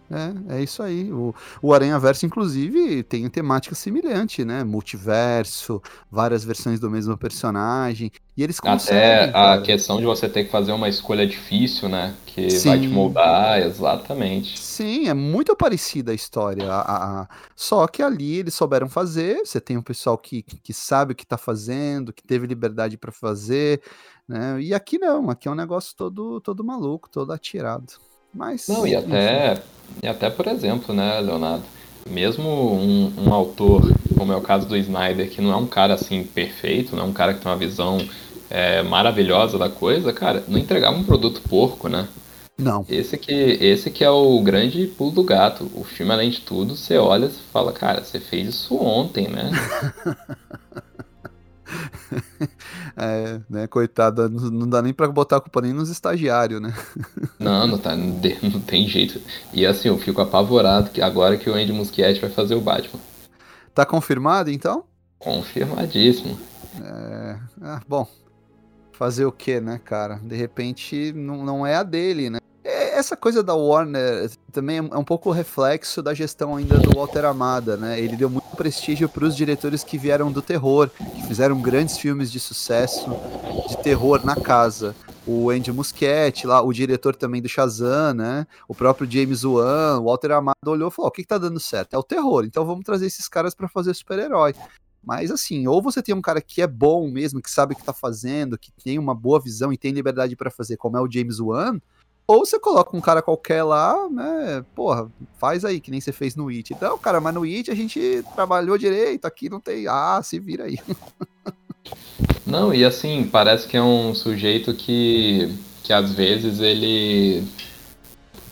[0.55, 1.13] é, é isso aí.
[1.13, 4.63] O, o Aranha Verso, inclusive, tem temática semelhante, né?
[4.63, 8.13] Multiverso, várias versões do mesmo personagem.
[8.37, 9.01] E eles conseguem.
[9.01, 9.63] Até a cara.
[9.63, 12.15] questão de você ter que fazer uma escolha difícil, né?
[12.25, 12.89] Que vai te Sim.
[12.89, 14.57] moldar, exatamente.
[14.61, 16.71] Sim, é muito parecida a história.
[16.71, 19.41] a- a- Só que ali eles souberam fazer.
[19.45, 23.11] Você tem um pessoal que, que sabe o que tá fazendo, que teve liberdade para
[23.11, 23.83] fazer,
[24.29, 24.61] né?
[24.61, 27.95] E aqui não, aqui é um negócio todo, todo maluco, todo atirado.
[28.35, 28.67] Mas.
[28.69, 29.07] Não, e enfim.
[29.07, 29.63] até,
[30.03, 31.65] e até por exemplo, né, Leonardo?
[32.09, 35.95] Mesmo um, um autor, como é o caso do Snyder, que não é um cara
[35.95, 37.99] assim perfeito, não é um cara que tem uma visão
[38.49, 42.09] é, maravilhosa da coisa, cara, não entregava um produto porco, né?
[42.57, 42.85] Não.
[42.89, 45.71] Esse que, esse que é o grande pulo do gato.
[45.75, 49.53] O filme, além de tudo, você olha e fala, cara, você fez isso ontem, né?
[53.01, 56.75] É, né, coitada, não não dá nem pra botar a culpa nem nos estagiários, né?
[57.39, 59.21] Não, não, tá, não não tem jeito.
[59.55, 63.01] E assim, eu fico apavorado que agora que o Andy Muschietti vai fazer o Batman.
[63.73, 64.85] Tá confirmado então?
[65.21, 66.37] Confirmadíssimo.
[66.83, 68.05] É, ah, bom,
[68.93, 70.17] fazer o que, né, cara?
[70.17, 72.41] De repente não, não é a dele, né?
[72.89, 77.25] É, Essa coisa da Warner também é um pouco reflexo da gestão ainda do Walter
[77.25, 78.01] Amada, né?
[78.01, 82.33] Ele deu muito prestígio para os diretores que vieram do terror, que fizeram grandes filmes
[82.33, 83.09] de sucesso
[83.69, 84.97] de terror na casa.
[85.27, 88.47] O Andy Muschietti, lá, o diretor também do Shazam, né?
[88.67, 91.37] O próprio James Wan, o Walter Amada olhou e falou: "Ó, o que, que tá
[91.37, 91.95] dando certo?
[91.95, 94.55] É o terror, então vamos trazer esses caras para fazer super-herói.
[95.05, 97.85] Mas assim, ou você tem um cara que é bom mesmo, que sabe o que
[97.85, 101.11] tá fazendo, que tem uma boa visão e tem liberdade para fazer, como é o
[101.11, 101.79] James Wan,
[102.29, 104.63] ou você coloca um cara qualquer lá, né?
[104.75, 106.75] Porra, faz aí, que nem você fez no It.
[106.75, 109.89] Então, cara, mas no It a gente trabalhou direito, aqui não tem.
[109.89, 110.79] Ah, se vira aí.
[112.45, 117.45] Não, e assim, parece que é um sujeito que, que às vezes ele,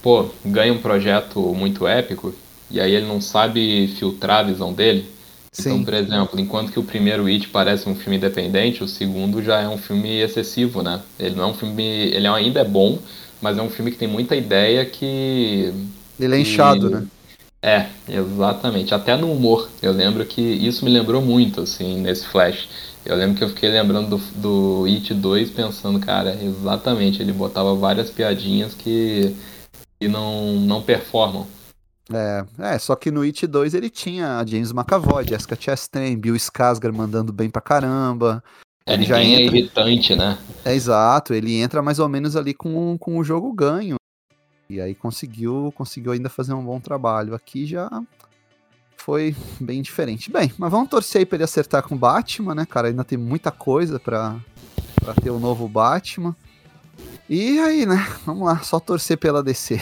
[0.02, 2.34] pô, ganha um projeto muito épico
[2.70, 5.10] e aí ele não sabe filtrar a visão dele.
[5.58, 5.84] Então, Sim.
[5.84, 9.68] por exemplo, enquanto que o primeiro It parece um filme independente, o segundo já é
[9.68, 11.00] um filme excessivo, né?
[11.18, 11.82] Ele não é um filme.
[11.82, 12.98] Ele ainda é bom,
[13.46, 15.72] mas é um filme que tem muita ideia que.
[16.18, 17.06] Ele é inchado, né?
[17.62, 18.92] É, exatamente.
[18.92, 19.70] Até no humor.
[19.80, 22.68] Eu lembro que isso me lembrou muito, assim, nesse Flash.
[23.04, 27.72] Eu lembro que eu fiquei lembrando do, do It 2 pensando, cara, exatamente, ele botava
[27.76, 29.36] várias piadinhas que,
[30.00, 31.46] que não, não performam.
[32.12, 36.34] É, é, só que no It 2 ele tinha a James McAvoy, Jessica Chastain, Bill
[36.34, 38.42] Skarsgård mandando bem pra caramba.
[38.86, 40.38] É, Ele já é entra- irritante, né?
[40.64, 43.96] É exato, ele entra mais ou menos ali com, com o jogo ganho.
[44.70, 47.34] E aí conseguiu, conseguiu ainda fazer um bom trabalho.
[47.34, 47.88] Aqui já
[48.96, 50.30] foi bem diferente.
[50.30, 52.88] Bem, mas vamos torcer aí pra ele acertar com o Batman, né, cara?
[52.88, 54.36] Ainda tem muita coisa pra,
[54.96, 56.34] pra ter o novo Batman.
[57.28, 58.06] E aí, né?
[58.24, 59.80] Vamos lá, só torcer pela DC.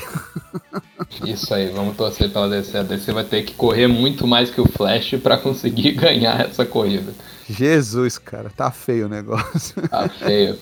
[1.27, 2.79] Isso aí, vamos torcer pela DC.
[2.79, 6.65] A DC vai ter que correr muito mais que o Flash pra conseguir ganhar essa
[6.65, 7.13] corrida.
[7.49, 9.75] Jesus, cara, tá feio o negócio.
[9.89, 10.59] Tá feio.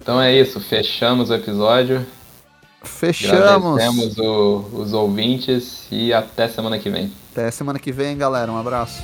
[0.00, 2.04] Então é isso, fechamos o episódio.
[2.82, 3.78] Fechamos.
[3.80, 7.12] Agradecemos o- os ouvintes e até semana que vem.
[7.32, 8.50] Até semana que vem, galera.
[8.50, 9.02] Um abraço.